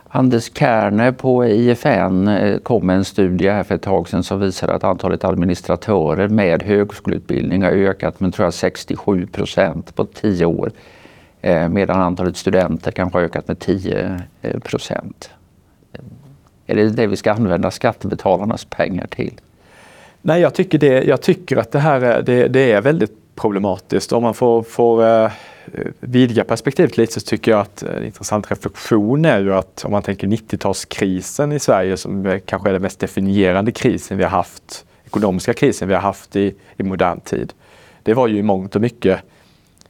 Anders 0.09 0.51
Kärne 0.59 1.12
på 1.12 1.46
IFN 1.46 2.29
eh, 2.29 2.59
kom 2.59 2.87
med 2.87 2.96
en 2.96 3.05
studie 3.05 3.48
här 3.48 3.62
för 3.62 3.75
ett 3.75 3.83
tag 3.83 4.09
sedan 4.09 4.22
som 4.22 4.40
visar 4.40 4.68
att 4.68 4.85
antalet 4.85 5.25
administratörer 5.25 6.29
med 6.29 6.62
högskoleutbildning 6.62 7.62
har 7.62 7.70
ökat 7.70 8.20
med 8.20 8.35
tror 8.35 8.46
jag 8.46 8.55
67 8.55 9.27
procent 9.27 9.94
på 9.94 10.05
tio 10.05 10.46
år. 10.46 10.72
Eh, 11.42 11.68
medan 11.68 12.00
antalet 12.00 12.37
studenter 12.37 12.90
kanske 12.90 13.18
har 13.18 13.24
ökat 13.24 13.48
med 13.48 13.59
10 13.59 14.20
eh, 14.42 14.61
procent. 14.61 15.31
Är 16.66 16.76
det 16.76 16.90
det 16.90 17.07
vi 17.07 17.16
ska 17.16 17.33
använda 17.33 17.70
skattebetalarnas 17.70 18.64
pengar 18.64 19.07
till? 19.07 19.40
Nej, 20.22 20.40
jag 20.40 20.55
tycker, 20.55 20.78
det, 20.78 21.02
jag 21.02 21.22
tycker 21.22 21.57
att 21.57 21.72
det 21.72 21.78
här 21.78 22.00
är, 22.00 22.22
det, 22.22 22.48
det 22.48 22.72
är 22.72 22.81
väldigt 22.81 23.12
problematiskt. 23.35 24.12
Om 24.12 24.22
man 24.22 24.35
får, 24.35 24.62
får 24.62 25.07
eh, 25.07 25.31
vidga 26.00 26.44
perspektivet 26.44 26.96
lite 26.96 27.12
så 27.12 27.20
tycker 27.20 27.50
jag 27.50 27.61
att 27.61 27.83
en 27.83 28.05
intressant 28.05 28.50
reflektion 28.50 29.24
är 29.24 29.40
ju 29.40 29.55
att 29.55 29.85
om 29.85 29.90
man 29.90 30.02
tänker 30.02 30.26
90-talskrisen 30.26 31.55
i 31.55 31.59
Sverige 31.59 31.96
som 31.96 32.40
kanske 32.46 32.68
är 32.68 32.72
den 32.72 32.83
mest 32.83 33.00
definierande 33.00 33.72
krisen 33.72 34.16
vi 34.16 34.22
har 34.24 34.31
haft, 34.31 34.85
ekonomiska 35.05 35.55
krisen 35.55 35.88
vi 35.88 35.94
har 35.94 36.00
haft 36.00 36.37
i, 36.37 36.55
i 36.76 36.83
modern 36.83 37.20
tid. 37.20 37.52
Det 38.02 38.14
var 38.14 38.28
ju 38.28 38.38
i 38.38 38.42
mångt 38.42 38.76
och 38.76 38.83
mycket 38.83 39.20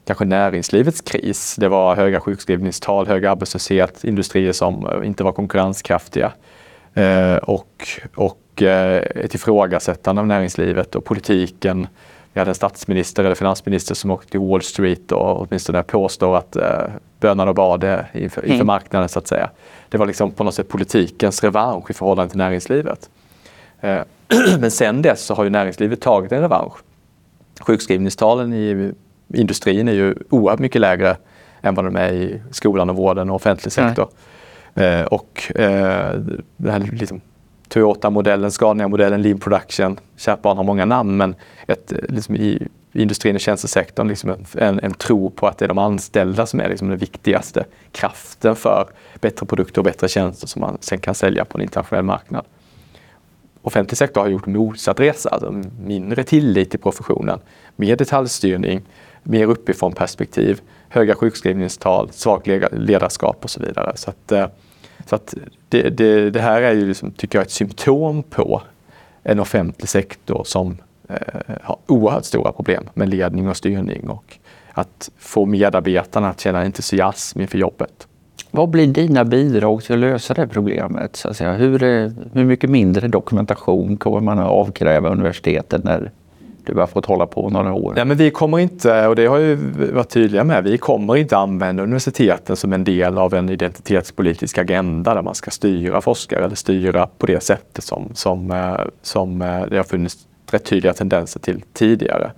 kanske 0.04 0.24
näringslivets 0.24 1.00
kris. 1.00 1.56
Det 1.58 1.68
var 1.68 1.96
höga 1.96 2.20
sjukskrivningstal, 2.20 3.06
hög 3.06 3.26
arbetslöshet, 3.26 4.04
industrier 4.04 4.52
som 4.52 5.02
inte 5.04 5.24
var 5.24 5.32
konkurrenskraftiga. 5.32 6.32
Eh, 6.94 7.36
och, 7.36 7.88
och 8.14 8.62
eh, 8.62 8.96
ett 8.96 9.34
ifrågasättande 9.34 10.20
av 10.20 10.26
näringslivet 10.26 10.94
och 10.94 11.04
politiken. 11.04 11.86
Vi 12.32 12.40
hade 12.40 12.50
en 12.50 12.54
statsminister 12.54 13.24
eller 13.24 13.34
finansminister 13.34 13.94
som 13.94 14.10
åkte 14.10 14.30
till 14.30 14.40
Wall 14.40 14.62
Street 14.62 15.12
och 15.12 15.40
åtminstone 15.40 15.82
påstår 15.82 16.36
att 16.36 16.56
eh, 16.56 16.84
bönade 17.20 17.48
och 17.48 17.54
bad 17.54 17.84
inför, 17.84 18.20
inför 18.20 18.54
mm. 18.54 18.66
marknaden 18.66 19.08
så 19.08 19.18
att 19.18 19.28
säga. 19.28 19.50
Det 19.88 19.98
var 19.98 20.06
liksom 20.06 20.30
på 20.30 20.44
något 20.44 20.54
sätt 20.54 20.68
politikens 20.68 21.44
revansch 21.44 21.90
i 21.90 21.94
förhållande 21.94 22.30
till 22.30 22.38
näringslivet. 22.38 23.10
Eh, 23.80 24.00
men 24.58 24.70
sen 24.70 25.02
dess 25.02 25.20
så 25.20 25.34
har 25.34 25.44
ju 25.44 25.50
näringslivet 25.50 26.00
tagit 26.00 26.32
en 26.32 26.40
revansch. 26.40 26.74
Sjukskrivningstalen 27.60 28.52
i 28.52 28.92
industrin 29.34 29.88
är 29.88 29.92
ju 29.92 30.14
oerhört 30.30 30.60
mycket 30.60 30.80
lägre 30.80 31.16
än 31.62 31.74
vad 31.74 31.84
de 31.84 31.96
är 31.96 32.12
i 32.12 32.42
skolan 32.50 32.90
och 32.90 32.96
vården 32.96 33.30
och 33.30 33.36
offentlig 33.36 33.72
sektor. 33.72 34.08
Eh, 34.74 35.02
och 35.02 35.52
eh, 35.54 36.12
den 36.56 36.72
här 36.72 36.90
liksom, 36.92 37.20
Toyota-modellen, 37.68 38.50
Scania-modellen, 38.50 39.22
Lean 39.22 39.38
Production, 39.38 39.98
kärt 40.16 40.44
har 40.44 40.62
många 40.62 40.84
namn 40.84 41.16
men 41.16 41.34
ett, 41.66 41.92
liksom 42.08 42.36
i 42.36 42.68
industrin 42.92 43.34
och 43.34 43.40
tjänstesektorn 43.40 44.08
liksom 44.08 44.34
en, 44.58 44.80
en, 44.80 44.94
tro 44.94 45.30
på 45.30 45.46
att 45.46 45.58
det 45.58 45.64
är 45.64 45.68
de 45.68 45.78
anställda 45.78 46.46
som 46.46 46.60
är 46.60 46.68
liksom 46.68 46.88
den 46.88 46.98
viktigaste 46.98 47.64
kraften 47.92 48.56
för 48.56 48.88
bättre 49.20 49.46
produkter 49.46 49.80
och 49.80 49.84
bättre 49.84 50.08
tjänster 50.08 50.46
som 50.46 50.60
man 50.60 50.78
sen 50.80 50.98
kan 50.98 51.14
sälja 51.14 51.44
på 51.44 51.58
en 51.58 51.62
internationell 51.62 52.04
marknad. 52.04 52.44
Offentlig 53.62 53.98
sektor 53.98 54.20
har 54.20 54.28
gjort 54.28 54.46
motsatt 54.46 55.00
resa, 55.00 55.28
alltså 55.28 55.62
mindre 55.80 56.24
tillit 56.24 56.70
till 56.70 56.80
professionen, 56.80 57.40
mer 57.76 57.96
detaljstyrning, 57.96 58.82
mer 59.22 59.46
uppifrån 59.46 59.92
perspektiv, 59.92 60.60
höga 60.88 61.14
sjukskrivningstal, 61.14 62.08
svagt 62.12 62.46
ledarskap 62.72 63.44
och 63.44 63.50
så 63.50 63.60
vidare. 63.60 63.92
Så 63.94 64.10
att, 64.10 64.32
eh, 64.32 64.46
så 65.06 65.14
att 65.14 65.34
det, 65.68 65.90
det, 65.90 66.30
det 66.30 66.40
här 66.40 66.62
är 66.62 66.72
ju, 66.72 66.86
liksom, 66.86 67.10
tycker 67.10 67.38
jag, 67.38 67.46
ett 67.46 67.50
symptom 67.50 68.22
på 68.22 68.62
en 69.22 69.40
offentlig 69.40 69.88
sektor 69.88 70.44
som 70.44 70.76
eh, 71.08 71.16
har 71.62 71.76
oerhört 71.86 72.24
stora 72.24 72.52
problem 72.52 72.88
med 72.94 73.08
ledning 73.08 73.48
och 73.48 73.56
styrning 73.56 74.08
och 74.08 74.38
att 74.72 75.10
få 75.18 75.46
medarbetarna 75.46 76.28
att 76.28 76.40
känna 76.40 76.60
entusiasm 76.60 77.40
inför 77.40 77.58
jobbet. 77.58 78.06
Vad 78.50 78.68
blir 78.68 78.86
dina 78.86 79.24
bidrag 79.24 79.82
till 79.82 79.92
att 79.94 79.98
lösa 79.98 80.34
det 80.34 80.48
problemet? 80.48 81.16
Så 81.16 81.28
att 81.28 81.36
säga? 81.36 81.52
Hur, 81.52 81.82
eh, 81.82 82.10
hur 82.32 82.44
mycket 82.44 82.70
mindre 82.70 83.08
dokumentation 83.08 83.96
kommer 83.96 84.20
man 84.20 84.38
att 84.38 84.50
avkräva 84.50 85.08
universiteten 85.08 85.80
när 85.84 86.10
du 86.66 86.80
har 86.80 86.86
fått 86.86 87.06
hålla 87.06 87.26
på 87.26 87.50
några 87.50 87.72
år. 87.72 87.94
Ja, 87.96 88.04
men 88.04 88.16
vi 88.16 88.30
kommer 88.30 88.58
inte, 88.58 89.06
och 89.06 89.16
det 89.16 89.26
har 89.26 89.38
ju 89.38 89.56
varit 89.92 90.08
tydliga 90.08 90.44
med, 90.44 90.64
vi 90.64 90.78
kommer 90.78 91.16
inte 91.16 91.36
använda 91.36 91.82
universiteten 91.82 92.56
som 92.56 92.72
en 92.72 92.84
del 92.84 93.18
av 93.18 93.34
en 93.34 93.48
identitetspolitisk 93.48 94.58
agenda 94.58 95.14
där 95.14 95.22
man 95.22 95.34
ska 95.34 95.50
styra 95.50 96.00
forskare 96.00 96.44
eller 96.44 96.56
styra 96.56 97.06
på 97.18 97.26
det 97.26 97.42
sättet 97.42 97.84
som, 97.84 98.10
som, 98.14 98.50
eh, 98.50 98.80
som 99.02 99.42
eh, 99.42 99.66
det 99.70 99.76
har 99.76 99.84
funnits 99.84 100.26
rätt 100.50 100.64
tydliga 100.64 100.92
tendenser 100.92 101.40
till 101.40 101.62
tidigare. 101.72 102.32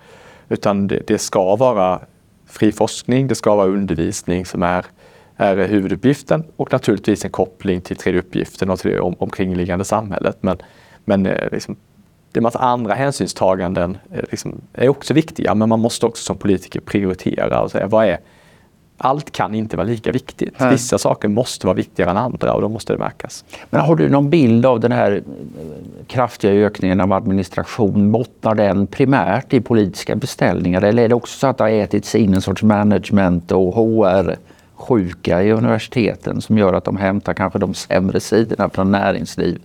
Utan 0.49 0.87
det, 0.87 1.03
det 1.07 1.19
ska 1.19 1.57
vara 1.57 2.01
fri 2.47 2.73
forskning, 2.73 3.29
det 3.29 3.35
ska 3.35 3.55
vara 3.55 3.69
undervisning 3.69 4.47
som 4.47 4.63
är, 4.63 4.85
är 5.37 5.57
huvuduppgiften 5.57 6.45
och 6.57 6.73
naturligtvis 6.73 7.25
en 7.25 7.31
koppling 7.31 7.81
till 7.81 7.97
tredje 7.97 8.21
uppgiften 8.21 8.71
och 8.71 8.79
till 8.79 8.91
det 8.91 9.01
om, 9.01 9.15
omkringliggande 9.19 9.85
samhället. 9.85 10.37
Men, 10.41 10.57
men 11.05 11.27
eh, 11.27 11.51
liksom, 11.53 11.77
det 12.35 12.41
är 12.41 12.43
massa 12.43 12.59
andra 12.59 12.95
hänsynstaganden 12.95 13.99
eh, 14.13 14.21
liksom, 14.31 14.61
är 14.73 14.89
också 14.89 15.15
viktiga, 15.15 15.55
men 15.55 15.69
man 15.69 15.81
måste 15.81 16.07
också 16.07 16.25
som 16.25 16.37
politiker 16.37 16.81
prioritera 16.81 17.63
och 17.63 17.71
säga 17.71 17.87
vad 17.87 18.07
är 18.07 18.19
allt 18.99 19.33
kan 19.33 19.55
inte 19.55 19.77
vara 19.77 19.87
lika 19.87 20.13
viktigt. 20.13 20.55
Nej. 20.59 20.71
Vissa 20.71 20.99
saker 20.99 21.29
måste 21.29 21.67
vara 21.67 21.75
viktigare 21.75 22.11
än 22.11 22.17
andra 22.17 22.53
och 22.53 22.61
då 22.61 22.69
måste 22.69 22.93
det 22.93 22.99
märkas. 22.99 23.45
Men 23.71 23.81
har 23.81 23.97
du 23.97 24.09
någon 24.09 24.31
bild 24.31 24.67
av 24.67 24.81
den 24.81 24.93
här 24.93 25.13
eh, 25.13 25.21
kraftiga 26.07 26.53
ökningen 26.53 27.01
av 27.01 27.13
administration? 27.13 28.13
Bottnar 28.13 28.55
den 28.55 28.87
primärt 28.87 29.53
i 29.53 29.61
politiska 29.61 30.17
beställningar 30.17 30.83
eller 30.83 31.03
är 31.03 31.09
det 31.09 31.15
också 31.15 31.39
så 31.39 31.47
att 31.47 31.59
det 31.59 31.65
har 31.65 31.71
ätits 31.71 32.15
in 32.15 32.35
en 32.35 32.43
sorts 32.43 32.63
management 32.63 33.53
och 33.53 33.75
HR-sjuka 33.75 35.43
i 35.43 35.53
universiteten 35.53 36.41
som 36.41 36.59
gör 36.59 36.73
att 36.73 36.85
de 36.85 36.97
hämtar 36.97 37.35
kanske 37.35 37.59
de 37.59 37.75
sämre 37.75 38.21
sidorna 38.21 38.69
från 38.69 38.91
näringslivet? 38.91 39.63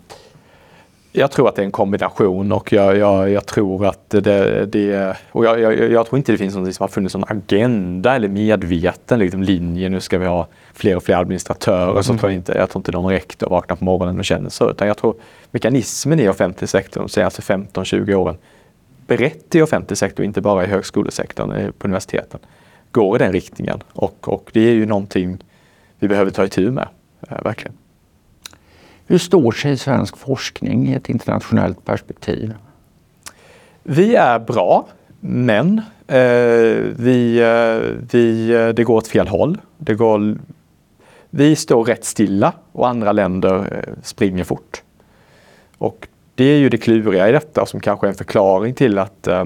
Jag 1.12 1.32
tror 1.32 1.50
att 1.50 1.56
det 1.56 1.62
är 1.62 1.66
en 1.66 1.72
kombination 1.72 2.52
och 2.52 2.74
jag, 2.74 2.98
jag, 2.98 3.30
jag 3.30 3.46
tror 3.46 3.86
att 3.86 4.10
det, 4.10 4.66
det 4.66 5.18
och 5.32 5.46
jag, 5.46 5.92
jag, 5.92 6.08
tror 6.08 6.18
inte 6.18 6.32
det 6.32 6.38
finns 6.38 6.56
någon 6.56 6.74
som 6.74 6.84
har 6.84 6.88
funnits 6.88 7.16
någon 7.16 7.24
agenda 7.28 8.16
eller 8.16 8.28
medveten 8.28 9.20
liksom, 9.20 9.44
linje. 9.44 9.90
Nu 9.90 10.00
ska 10.00 10.18
vi 10.18 10.26
ha 10.26 10.48
fler 10.74 10.96
och 10.96 11.04
fler 11.04 11.16
administratörer. 11.16 11.92
Mm. 11.92 12.04
Så 12.04 12.18
tror 12.18 12.32
jag, 12.32 12.38
inte, 12.38 12.58
jag 12.58 12.70
tror 12.70 12.80
inte 12.80 12.92
någon 12.92 13.12
rektor 13.12 13.50
vaknar 13.50 13.76
på 13.76 13.86
morgonen 13.86 14.20
och 14.20 14.26
känner 14.26 14.50
så. 14.50 14.70
Utan 14.70 14.88
jag 14.88 14.98
tror 14.98 15.16
mekanismen 15.52 16.20
i 16.20 16.30
offentlig 16.30 16.70
sektor 16.70 17.02
de 17.02 17.10
senaste 17.10 17.42
15-20 17.42 18.14
åren, 18.14 18.38
brett 19.08 19.56
i 19.56 19.62
offentlig 19.62 19.98
sektor, 19.98 20.26
inte 20.26 20.42
bara 20.42 20.64
i 20.64 20.68
högskolesektorn, 20.68 21.52
eh, 21.52 21.72
på 21.72 21.88
universiteten, 21.88 22.40
går 22.92 23.16
i 23.16 23.20
den 23.20 23.34
riktningen. 23.34 23.84
Och, 23.94 24.28
och 24.28 24.50
det 24.54 24.62
är 24.62 24.74
ju 24.74 24.86
någonting 24.86 25.38
vi 26.00 26.08
behöver 26.08 26.32
ta 26.32 26.46
itu 26.46 26.72
med, 26.72 26.88
eh, 27.30 27.44
verkligen. 27.44 27.78
Hur 29.10 29.18
står 29.18 29.52
sig 29.52 29.78
svensk 29.78 30.18
forskning 30.18 30.88
i 30.88 30.94
ett 30.94 31.10
internationellt 31.10 31.86
perspektiv? 31.86 32.54
Vi 33.84 34.16
är 34.16 34.40
bra, 34.40 34.88
men 35.20 35.82
eh, 36.08 36.84
vi, 36.96 37.40
eh, 37.40 37.98
vi, 38.12 38.52
eh, 38.52 38.68
det 38.68 38.84
går 38.84 38.96
åt 38.96 39.08
fel 39.08 39.28
håll. 39.28 39.58
Det 39.78 39.96
går, 39.96 40.38
vi 41.30 41.56
står 41.56 41.84
rätt 41.84 42.06
stilla 42.06 42.54
och 42.72 42.88
andra 42.88 43.12
länder 43.12 43.56
eh, 43.58 43.94
springer 44.04 44.44
fort. 44.44 44.84
Och 45.78 46.08
det 46.36 46.44
är 46.44 46.58
ju 46.58 46.70
det 46.70 46.78
kluriga 46.78 47.30
i 47.30 47.32
detta 47.32 47.66
som 47.66 47.80
kanske 47.80 48.08
är 48.08 48.10
en 48.10 48.16
förklaring 48.16 48.74
till 48.74 48.98
att 48.98 49.28
eh, 49.28 49.46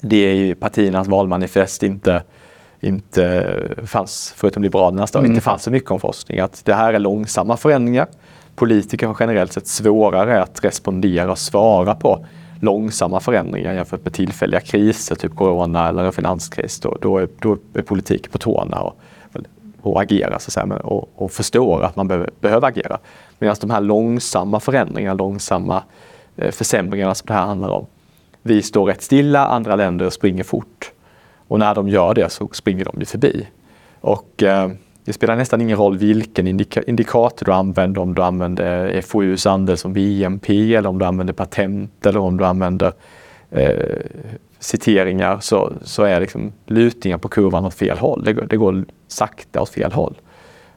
det 0.00 0.34
i 0.34 0.54
partiernas 0.54 1.08
valmanifest 1.08 1.82
inte 1.82 2.22
inte 2.80 3.54
fanns, 3.84 4.34
förutom 4.36 4.62
Liberalernas, 4.62 5.14
mm. 5.14 5.30
inte 5.30 5.40
fanns 5.40 5.62
så 5.62 5.70
mycket 5.70 5.90
om 5.90 6.00
forskning. 6.00 6.40
Att 6.40 6.64
det 6.64 6.74
här 6.74 6.94
är 6.94 6.98
långsamma 6.98 7.56
förändringar 7.56 8.06
politiker 8.58 9.06
har 9.06 9.16
generellt 9.20 9.52
sett 9.52 9.66
svårare 9.66 10.42
att 10.42 10.64
respondera 10.64 11.30
och 11.30 11.38
svara 11.38 11.94
på 11.94 12.26
långsamma 12.60 13.20
förändringar 13.20 13.74
jämfört 13.74 14.04
med 14.04 14.12
tillfälliga 14.12 14.60
kriser, 14.60 15.14
typ 15.14 15.36
corona 15.36 15.88
eller 15.88 16.04
en 16.04 16.12
finanskris. 16.12 16.80
Då, 16.80 16.98
då, 17.00 17.18
är, 17.18 17.28
då 17.38 17.56
är 17.74 17.82
politik 17.82 18.32
på 18.32 18.38
tårna 18.38 18.80
och, 18.80 18.96
och 19.80 20.02
agerar 20.02 20.38
så 20.38 20.48
att 20.48 20.52
säga, 20.52 20.76
och, 20.76 21.08
och 21.14 21.32
förstår 21.32 21.82
att 21.82 21.96
man 21.96 22.08
behöver, 22.08 22.30
behöver 22.40 22.68
agera. 22.68 22.98
Medan 23.38 23.56
de 23.60 23.70
här 23.70 23.80
långsamma 23.80 24.60
förändringarna, 24.60 25.14
långsamma 25.14 25.82
eh, 26.36 26.50
försämringarna 26.50 27.14
som 27.14 27.26
det 27.26 27.32
här 27.32 27.46
handlar 27.46 27.68
om. 27.68 27.86
Vi 28.42 28.62
står 28.62 28.86
rätt 28.86 29.02
stilla, 29.02 29.46
andra 29.46 29.76
länder 29.76 30.10
springer 30.10 30.44
fort. 30.44 30.92
Och 31.48 31.58
när 31.58 31.74
de 31.74 31.88
gör 31.88 32.14
det 32.14 32.32
så 32.32 32.48
springer 32.52 32.84
de 32.84 32.96
ju 32.98 33.04
förbi. 33.04 33.46
Och 34.00 34.42
eh, 34.42 34.70
det 35.08 35.12
spelar 35.12 35.36
nästan 35.36 35.60
ingen 35.60 35.76
roll 35.76 35.98
vilken 35.98 36.46
indika 36.46 36.82
indikator 36.82 37.46
du 37.46 37.52
använder, 37.52 38.00
om 38.00 38.14
du 38.14 38.22
använder 38.22 38.94
eh, 38.94 39.00
FoUs 39.02 39.46
andel 39.46 39.76
som 39.76 39.92
BNP 39.92 40.74
eller 40.74 40.88
om 40.88 40.98
du 40.98 41.04
använder 41.04 41.32
patent 41.32 42.06
eller 42.06 42.20
om 42.20 42.36
du 42.36 42.44
använder 42.44 42.92
eh, 43.50 43.96
citeringar 44.58 45.38
så, 45.40 45.72
så 45.82 46.02
är 46.02 46.20
liksom 46.20 46.52
lutningen 46.66 47.20
på 47.20 47.28
kurvan 47.28 47.64
åt 47.64 47.74
fel 47.74 47.98
håll. 47.98 48.24
Det 48.24 48.32
går, 48.32 48.46
det 48.46 48.56
går 48.56 48.84
sakta 49.06 49.62
åt 49.62 49.68
fel 49.68 49.92
håll. 49.92 50.14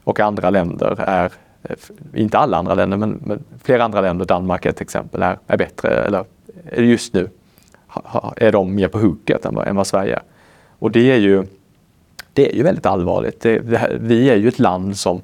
Och 0.03 0.19
andra 0.19 0.49
länder 0.49 0.95
är, 0.99 1.31
eh, 1.63 1.75
inte 2.13 2.37
alla 2.37 2.57
andra 2.57 2.73
länder, 2.73 2.97
men, 2.97 3.19
men 3.25 3.43
flera 3.63 3.83
andra 3.83 4.01
länder, 4.01 4.25
Danmark 4.25 4.65
är 4.65 4.69
ett 4.69 4.81
exempel, 4.81 5.21
är, 5.21 5.37
är 5.47 5.57
bättre, 5.57 5.89
eller 5.89 6.25
just 6.77 7.13
nu 7.13 7.29
är 8.35 8.51
de 8.51 8.75
mer 8.75 8.87
på 8.87 8.99
hugget 8.99 9.45
än 9.45 9.55
vad, 9.55 9.67
än 9.67 9.75
vad 9.75 9.87
Sverige 9.87 10.15
är. 10.15 10.23
Och 10.79 10.91
det 10.91 11.11
är 11.11 11.17
ju, 11.17 11.45
det 12.41 12.53
är 12.53 12.55
ju 12.55 12.63
väldigt 12.63 12.85
allvarligt. 12.85 13.41
Det, 13.41 13.59
det 13.59 13.77
här, 13.77 13.97
vi 14.01 14.29
är 14.29 14.35
ju 14.35 14.47
ett 14.47 14.59
land 14.59 14.97
som 14.97 15.21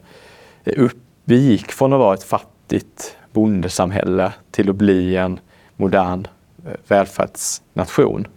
upp, 0.66 0.98
vi 1.24 1.38
gick 1.38 1.72
från 1.72 1.94
att 1.94 2.00
vara 2.00 2.14
ett 2.14 2.24
fattigt 2.24 3.16
bondesamhälle 3.32 4.34
till 4.52 4.70
att 4.70 4.76
bli 4.76 5.16
en 5.16 5.40
modern 5.76 6.28
eh, 6.66 6.72
välfärdsnation 6.88 8.28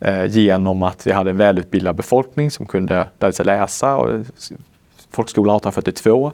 eh, 0.00 0.24
genom 0.26 0.82
att 0.82 1.06
vi 1.06 1.12
hade 1.12 1.30
en 1.30 1.36
välutbildad 1.36 1.96
befolkning 1.96 2.50
som 2.50 2.66
kunde 2.66 3.06
lära 3.18 3.32
sig 3.32 3.46
läsa. 3.46 3.96
Och 3.96 4.26
folkskolan 5.10 5.56
1842 5.56 6.32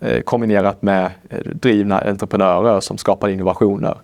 eh, 0.00 0.20
kombinerat 0.20 0.82
med 0.82 1.10
eh, 1.28 1.38
drivna 1.38 2.00
entreprenörer 2.00 2.80
som 2.80 2.98
skapade 2.98 3.32
innovationer. 3.32 3.96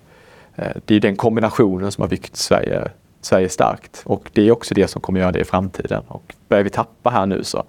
Eh, 0.54 0.72
det 0.84 0.94
är 0.94 1.00
den 1.00 1.16
kombinationen 1.16 1.92
som 1.92 2.02
har 2.02 2.08
byggt 2.08 2.36
Sverige, 2.36 2.88
Sverige 3.26 3.48
starkt 3.48 4.02
och 4.04 4.30
det 4.32 4.42
är 4.48 4.52
också 4.52 4.74
det 4.74 4.88
som 4.88 5.02
kommer 5.02 5.20
göra 5.20 5.32
det 5.32 5.40
i 5.40 5.44
framtiden. 5.44 6.02
Och 6.08 6.34
börjar 6.48 6.64
vi 6.64 6.70
tappa 6.70 7.10
här 7.10 7.26
nu 7.26 7.44
så, 7.44 7.64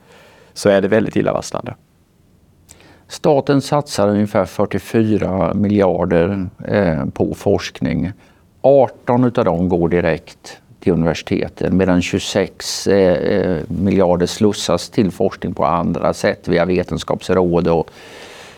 så 0.54 0.70
är 0.70 0.82
det 0.82 0.88
väldigt 0.88 1.15
illavarslande. 1.15 1.76
Staten 3.08 3.62
satsar 3.62 4.08
ungefär 4.08 4.46
44 4.46 5.54
miljarder 5.54 6.50
eh, 6.67 7.06
på 7.06 7.34
forskning. 7.34 8.12
18 8.62 9.24
utav 9.24 9.46
dem 9.46 9.70
går 9.70 9.89
direkt 9.89 10.58
till 10.80 10.93
universiteten 10.93 11.78
medan 11.78 12.02
26 12.02 12.88
eh, 12.88 13.13
eh, 13.13 13.62
miljarder 13.67 14.26
slussas 14.26 14.89
till 14.89 15.12
forskning 15.12 15.54
på 15.54 15.65
andra 15.65 16.13
sätt 16.13 16.48
via 16.48 16.65
vetenskapsråd 16.65 17.67
och 17.67 17.89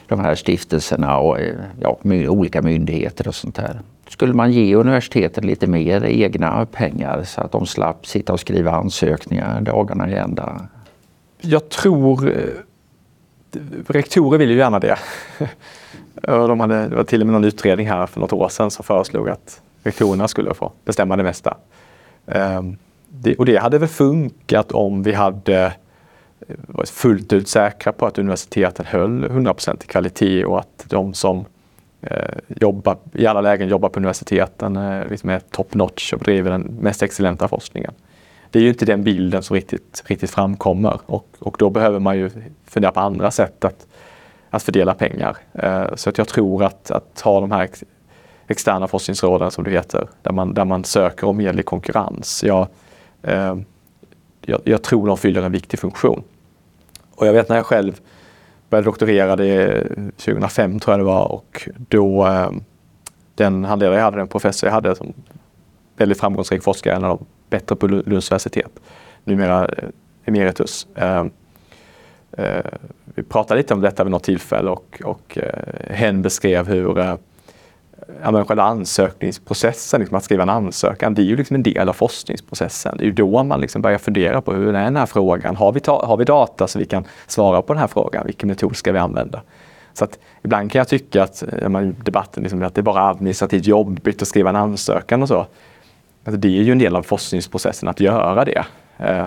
de 0.08 0.20
här 0.20 0.36
stiftelserna 0.36 1.18
och 1.18 1.40
eh, 1.40 1.56
ja, 1.82 1.98
olika 2.28 2.62
myndigheter 2.62 3.28
och 3.28 3.36
sånt 3.36 3.56
där. 3.56 3.80
Skulle 4.10 4.34
man 4.34 4.52
ge 4.52 4.76
universiteten 4.76 5.48
lite 5.48 5.68
mer 5.68 6.06
egna 6.06 6.66
pengar 6.66 7.24
så 7.24 7.42
att 7.42 7.52
de 7.52 7.66
slapp 7.66 8.06
sitta 8.06 8.34
och 8.34 8.40
skriva 8.40 8.72
ansökningar 8.72 9.62
dagarna 9.62 10.10
i 10.10 10.16
ända? 10.16 10.68
Jag 11.42 11.70
tror 11.70 12.30
eh, 12.30 12.44
rektorer 13.88 14.38
vill 14.38 14.50
ju 14.50 14.58
gärna 14.58 14.80
det. 14.80 14.98
De 16.22 16.60
hade, 16.60 16.88
det 16.88 16.96
var 16.96 17.04
till 17.04 17.22
och 17.22 17.28
med 17.28 17.34
någon 17.34 17.44
utredning 17.44 17.88
här 17.88 18.06
för 18.06 18.20
något 18.20 18.34
år 18.34 18.50
sedan 18.50 18.72
som 18.72 18.86
föreslog 18.86 19.30
att 19.30 19.62
rektorerna 19.84 20.28
skulle 20.28 20.54
få 20.54 20.72
bestämma 20.86 21.18
det 21.18 21.24
mesta. 21.24 21.58
Ehm, 22.28 22.78
och 23.38 23.46
det 23.46 23.58
hade 23.58 23.78
väl 23.78 23.90
funkat 23.90 24.72
om 24.72 25.04
vi 25.04 25.14
hade 25.14 25.66
eh, 26.48 26.56
varit 26.68 26.90
fullt 26.90 27.34
ut 27.34 27.48
säkra 27.48 27.94
på 27.94 28.06
att 28.06 28.18
universiteten 28.18 28.86
höll 28.86 29.26
100% 29.26 29.84
i 29.84 29.88
kvalitet 29.88 30.46
och 30.46 30.60
att 30.60 30.86
de 30.90 31.14
som 31.14 31.46
eh, 32.02 32.38
jobbar, 32.48 32.98
i 33.14 33.28
alla 33.28 33.42
lägen 33.42 33.68
jobbar 33.68 33.90
på 33.90 34.00
universiteten 34.00 34.76
eh, 34.76 35.08
liksom 35.10 35.30
är 35.30 35.40
top 35.40 35.74
notch 35.74 36.14
och 36.14 36.20
bedriver 36.20 36.52
den 36.52 36.62
mest 36.62 37.04
excellenta 37.04 37.48
forskningen 37.48 37.94
det 38.52 38.60
är 38.60 38.64
ju 38.64 38.70
inte 38.70 38.86
den 38.86 39.04
bilden 39.04 39.44
som 39.44 39.54
riktigt, 39.54 40.04
riktigt 40.06 40.30
framkommer 40.30 41.00
och, 41.06 41.28
och 41.40 41.56
då 41.60 41.70
behöver 41.70 42.00
man 42.00 42.18
ju 42.18 42.30
fundera 42.66 42.92
på 42.92 43.00
andra 43.00 43.32
sätt 43.32 43.66
att, 43.66 43.88
att 44.50 44.64
fördela 44.64 44.94
pengar. 44.94 45.38
Eh, 45.54 45.96
så 45.96 46.10
att 46.10 46.18
jag 46.18 46.28
tror 46.28 46.64
att, 46.64 46.92
att 46.92 47.22
ha 47.22 47.42
de 47.42 47.52
här 47.52 47.70
externa 48.48 48.88
forskningsråden 48.88 49.52
som 49.52 49.64
det 49.64 49.72
heter, 49.72 50.08
där 50.22 50.32
man, 50.32 50.54
där 50.54 50.66
man 50.66 50.84
söker 50.84 51.28
om 51.28 51.38
medel 51.38 51.60
i 51.60 51.64
konkurrens. 51.64 52.44
Jag, 52.44 52.68
eh, 53.22 53.58
jag, 54.42 54.62
jag, 54.64 54.82
tror 54.82 55.08
de 55.08 55.18
fyller 55.18 55.42
en 55.42 55.52
viktig 55.52 55.80
funktion. 55.80 56.24
Och 57.16 57.28
jag 57.28 57.34
vet 57.34 57.50
när 57.50 57.56
jag 57.56 57.66
själv 57.66 58.02
började 58.70 58.86
doktorera, 58.86 59.36
det 59.36 59.84
2005 60.18 60.80
tror 60.80 60.94
jag 60.94 61.00
det 61.00 61.04
var, 61.04 61.32
och 61.32 61.70
då 61.78 62.28
eh, 62.28 62.52
den 63.36 63.66
handledare 63.66 63.96
jag 63.96 64.04
hade, 64.04 64.18
den 64.18 64.28
professor 64.28 64.68
jag 64.68 64.74
hade 64.74 64.96
som 64.96 65.14
väldigt 65.98 66.20
framgångsrik 66.20 66.64
forskare, 66.64 66.96
en 66.96 67.04
av 67.04 67.18
de 67.18 67.26
bättre 67.50 67.76
på 67.76 67.88
Lunds 67.88 68.08
universitet, 68.08 68.72
numera 69.24 69.66
eh, 69.66 69.90
emeritus. 70.26 70.88
Eh, 70.96 71.26
eh, 72.32 72.66
vi 73.06 73.24
pratade 73.24 73.58
lite 73.58 73.74
om 73.74 73.82
detta 73.82 74.04
vid 74.04 74.12
något 74.12 74.24
tillfälle 74.24 74.70
och, 74.70 75.02
och 75.04 75.38
eh, 75.38 75.96
hen 75.96 76.22
beskrev 76.22 76.68
hur 76.68 77.00
eh, 77.00 77.16
ja, 78.24 78.32
men 78.32 78.46
själva 78.46 78.64
ansökningsprocessen, 78.64 80.00
liksom 80.00 80.18
att 80.18 80.24
skriva 80.24 80.44
en 80.44 80.50
ansökan, 80.50 81.14
det 81.14 81.22
är 81.22 81.26
ju 81.26 81.36
liksom 81.36 81.56
en 81.56 81.64
del 81.64 81.90
av 81.90 81.94
forskningsprocessen. 81.94 82.98
Det 82.98 83.04
är 83.04 83.06
ju 83.06 83.12
då 83.12 83.44
man 83.44 83.62
liksom 83.62 83.82
börjar 83.82 83.98
fundera 83.98 84.42
på 84.42 84.54
hur 84.54 84.76
är 84.76 84.84
den 84.84 84.96
här 84.96 85.06
frågan? 85.06 85.56
Har 85.56 85.72
vi, 85.72 85.80
ta, 85.80 86.06
har 86.06 86.18
vi 86.18 86.26
data 86.26 86.68
så 86.68 86.80
vi 86.80 86.86
kan 86.86 87.04
svara 87.28 87.62
på 87.62 87.74
den 87.74 87.80
här 87.80 87.88
frågan? 87.88 88.26
Vilken 88.26 88.50
metod 88.50 88.76
ska 88.76 88.92
vi 88.92 89.00
använda? 89.00 89.42
Så 89.94 90.04
att 90.04 90.20
ibland 90.44 90.72
kan 90.72 90.80
jag 90.80 90.88
tycka 90.88 91.24
att 91.24 91.44
man, 91.68 91.96
debatten 92.04 92.44
liksom, 92.44 92.64
att 92.64 92.76
det 92.76 92.82
är 92.82 92.84
bara 92.84 93.10
administrativt 93.10 93.66
jobbigt 93.66 94.22
att 94.22 94.28
skriva 94.28 94.50
en 94.50 94.56
ansökan 94.56 95.22
och 95.22 95.28
så. 95.28 95.46
Alltså 96.24 96.40
det 96.40 96.48
är 96.48 96.64
ju 96.64 96.72
en 96.72 96.80
del 96.80 96.96
av 96.96 97.04
forskningsprocessen 97.04 97.90
att 97.90 98.00
göra 98.00 98.46
det. 98.46 98.66
Eh, 98.98 99.26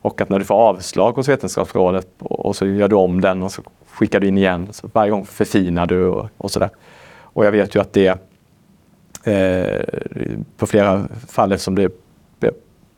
och 0.00 0.20
att 0.20 0.28
när 0.28 0.38
du 0.38 0.44
får 0.44 0.54
avslag 0.54 1.12
hos 1.12 1.28
Vetenskapsrådet 1.28 2.08
och 2.18 2.56
så 2.56 2.66
gör 2.66 2.88
du 2.88 2.96
om 2.96 3.20
den 3.20 3.42
och 3.42 3.52
så 3.52 3.62
skickar 3.86 4.20
du 4.20 4.26
in 4.26 4.38
igen. 4.38 4.68
Så 4.70 4.90
varje 4.92 5.10
gång 5.10 5.26
förfinar 5.26 5.86
du 5.86 6.04
och, 6.06 6.28
och 6.36 6.50
sådär. 6.50 6.70
Och 7.38 7.46
jag 7.46 7.52
vet 7.52 7.74
ju 7.74 7.80
att 7.80 7.92
det 7.92 8.18
eh, 9.24 9.82
på 10.56 10.66
flera 10.66 11.08
fall 11.28 11.52
eftersom 11.52 11.74
det 11.74 11.92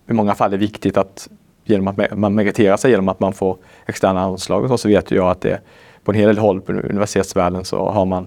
i 0.08 0.12
många 0.12 0.34
fall 0.34 0.52
är 0.52 0.58
viktigt 0.58 0.96
att 0.96 1.28
genom 1.64 1.88
att 1.88 2.18
man 2.18 2.34
meriterar 2.34 2.76
sig 2.76 2.90
genom 2.90 3.08
att 3.08 3.20
man 3.20 3.32
får 3.32 3.56
externa 3.86 4.20
anslag 4.20 4.62
och 4.62 4.68
så, 4.68 4.78
så 4.78 4.88
vet 4.88 5.10
jag 5.10 5.30
att 5.30 5.40
det 5.40 5.60
på 6.04 6.12
en 6.12 6.18
hel 6.18 6.26
del 6.26 6.38
håll 6.38 6.60
på 6.60 6.72
universitetsvärlden 6.72 7.64
så 7.64 7.90
har 7.90 8.04
man 8.04 8.26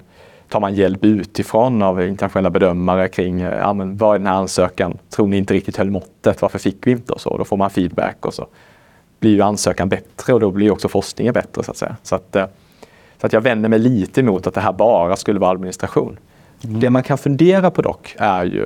tar 0.49 0.59
man 0.59 0.75
hjälp 0.75 1.05
utifrån 1.05 1.81
av 1.81 2.01
internationella 2.01 2.49
bedömare 2.49 3.07
kring 3.07 3.39
ja, 3.39 3.73
men 3.73 3.97
vad 3.97 4.15
är 4.15 4.19
den 4.19 4.27
här 4.27 4.35
ansökan, 4.35 4.97
tror 5.09 5.27
ni 5.27 5.37
inte 5.37 5.53
riktigt 5.53 5.77
höll 5.77 5.91
måttet, 5.91 6.41
varför 6.41 6.59
fick 6.59 6.87
vi 6.87 6.91
inte 6.91 7.13
och 7.13 7.21
så. 7.21 7.37
Då 7.37 7.45
får 7.45 7.57
man 7.57 7.69
feedback 7.69 8.25
och 8.25 8.33
så 8.33 8.47
blir 9.19 9.31
ju 9.31 9.41
ansökan 9.41 9.89
bättre 9.89 10.33
och 10.33 10.39
då 10.39 10.51
blir 10.51 10.71
också 10.71 10.87
forskningen 10.87 11.33
bättre 11.33 11.63
så 11.63 11.71
att 11.71 11.77
säga. 11.77 11.95
Så 12.03 12.15
att, 12.15 12.35
eh, 12.35 12.45
så 13.23 13.27
att 13.27 13.33
jag 13.33 13.41
vänder 13.41 13.69
mig 13.69 13.79
lite 13.79 14.23
mot 14.23 14.47
att 14.47 14.53
det 14.53 14.61
här 14.61 14.73
bara 14.73 15.15
skulle 15.15 15.39
vara 15.39 15.51
administration. 15.51 16.17
Mm. 16.63 16.79
Det 16.79 16.89
man 16.89 17.03
kan 17.03 17.17
fundera 17.17 17.71
på 17.71 17.81
dock 17.81 18.15
är 18.17 18.45
ju 18.45 18.65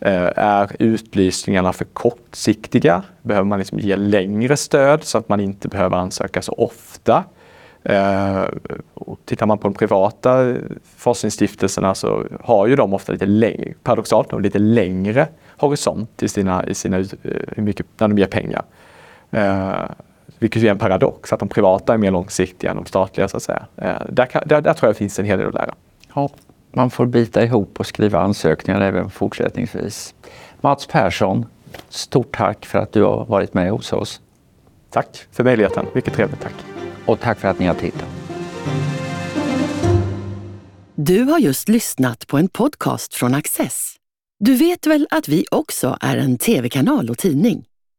eh, 0.00 0.30
är 0.36 0.70
utlysningarna 0.78 1.72
för 1.72 1.84
kortsiktiga? 1.84 3.02
Behöver 3.22 3.44
man 3.44 3.58
liksom 3.58 3.78
ge 3.78 3.96
längre 3.96 4.56
stöd 4.56 5.04
så 5.04 5.18
att 5.18 5.28
man 5.28 5.40
inte 5.40 5.68
behöver 5.68 5.96
ansöka 5.96 6.42
så 6.42 6.52
ofta? 6.52 7.24
Eh, 7.82 8.44
och 8.94 9.18
tittar 9.24 9.46
man 9.46 9.58
på 9.58 9.68
de 9.68 9.74
privata 9.74 10.48
eh, 10.48 10.56
forskningsstiftelserna 10.96 11.94
så 11.94 12.24
har 12.40 12.66
ju 12.66 12.76
de 12.76 12.94
ofta 12.94 13.12
lite 13.12 13.26
längre, 13.26 13.74
paradoxalt 13.82 14.32
nog, 14.32 14.42
lite 14.42 14.58
längre 14.58 15.28
horisont 15.56 16.22
i 16.22 16.28
sina, 16.28 16.66
i 16.66 16.74
sina 16.74 16.98
eh, 16.98 17.06
hur 17.48 17.62
mycket, 17.62 17.86
när 17.98 18.08
de 18.08 18.18
ger 18.18 18.26
pengar. 18.26 18.62
Eh, 19.30 19.82
vilket 20.38 20.62
är 20.62 20.66
en 20.66 20.78
paradox, 20.78 21.32
att 21.32 21.40
de 21.40 21.48
privata 21.48 21.94
är 21.94 21.98
mer 21.98 22.10
långsiktiga 22.10 22.70
än 22.70 22.76
de 22.76 22.86
statliga 22.86 23.28
så 23.28 23.36
att 23.36 23.42
säga. 23.42 23.66
Eh, 23.76 24.02
där, 24.08 24.26
kan, 24.26 24.42
där, 24.46 24.60
där, 24.60 24.74
tror 24.74 24.88
jag 24.88 24.94
det 24.94 24.98
finns 24.98 25.18
en 25.18 25.24
hel 25.24 25.38
del 25.38 25.48
att 25.48 25.54
lära. 25.54 25.74
Ja, 26.14 26.30
man 26.72 26.90
får 26.90 27.06
bita 27.06 27.44
ihop 27.44 27.80
och 27.80 27.86
skriva 27.86 28.20
ansökningar 28.20 28.80
även 28.80 29.10
fortsättningsvis. 29.10 30.14
Mats 30.60 30.86
Persson, 30.86 31.46
stort 31.88 32.36
tack 32.36 32.66
för 32.66 32.78
att 32.78 32.92
du 32.92 33.02
har 33.02 33.24
varit 33.24 33.54
med 33.54 33.70
hos 33.70 33.92
oss. 33.92 34.20
Tack 34.90 35.26
för 35.32 35.44
möjligheten, 35.44 35.86
mycket 35.92 36.14
trevligt, 36.14 36.40
tack. 36.40 36.54
Och 37.06 37.20
tack 37.20 37.38
för 37.38 37.48
att 37.48 37.58
ni 37.58 37.66
har 37.66 37.74
tittat. 37.74 38.08
Du 40.94 41.22
har 41.22 41.38
just 41.38 41.68
lyssnat 41.68 42.26
på 42.26 42.38
en 42.38 42.48
podcast 42.48 43.14
från 43.14 43.34
Access. 43.34 43.94
Du 44.40 44.54
vet 44.54 44.86
väl 44.86 45.06
att 45.10 45.28
vi 45.28 45.44
också 45.50 45.96
är 46.00 46.16
en 46.16 46.38
tv-kanal 46.38 47.10
och 47.10 47.18
tidning? 47.18 47.67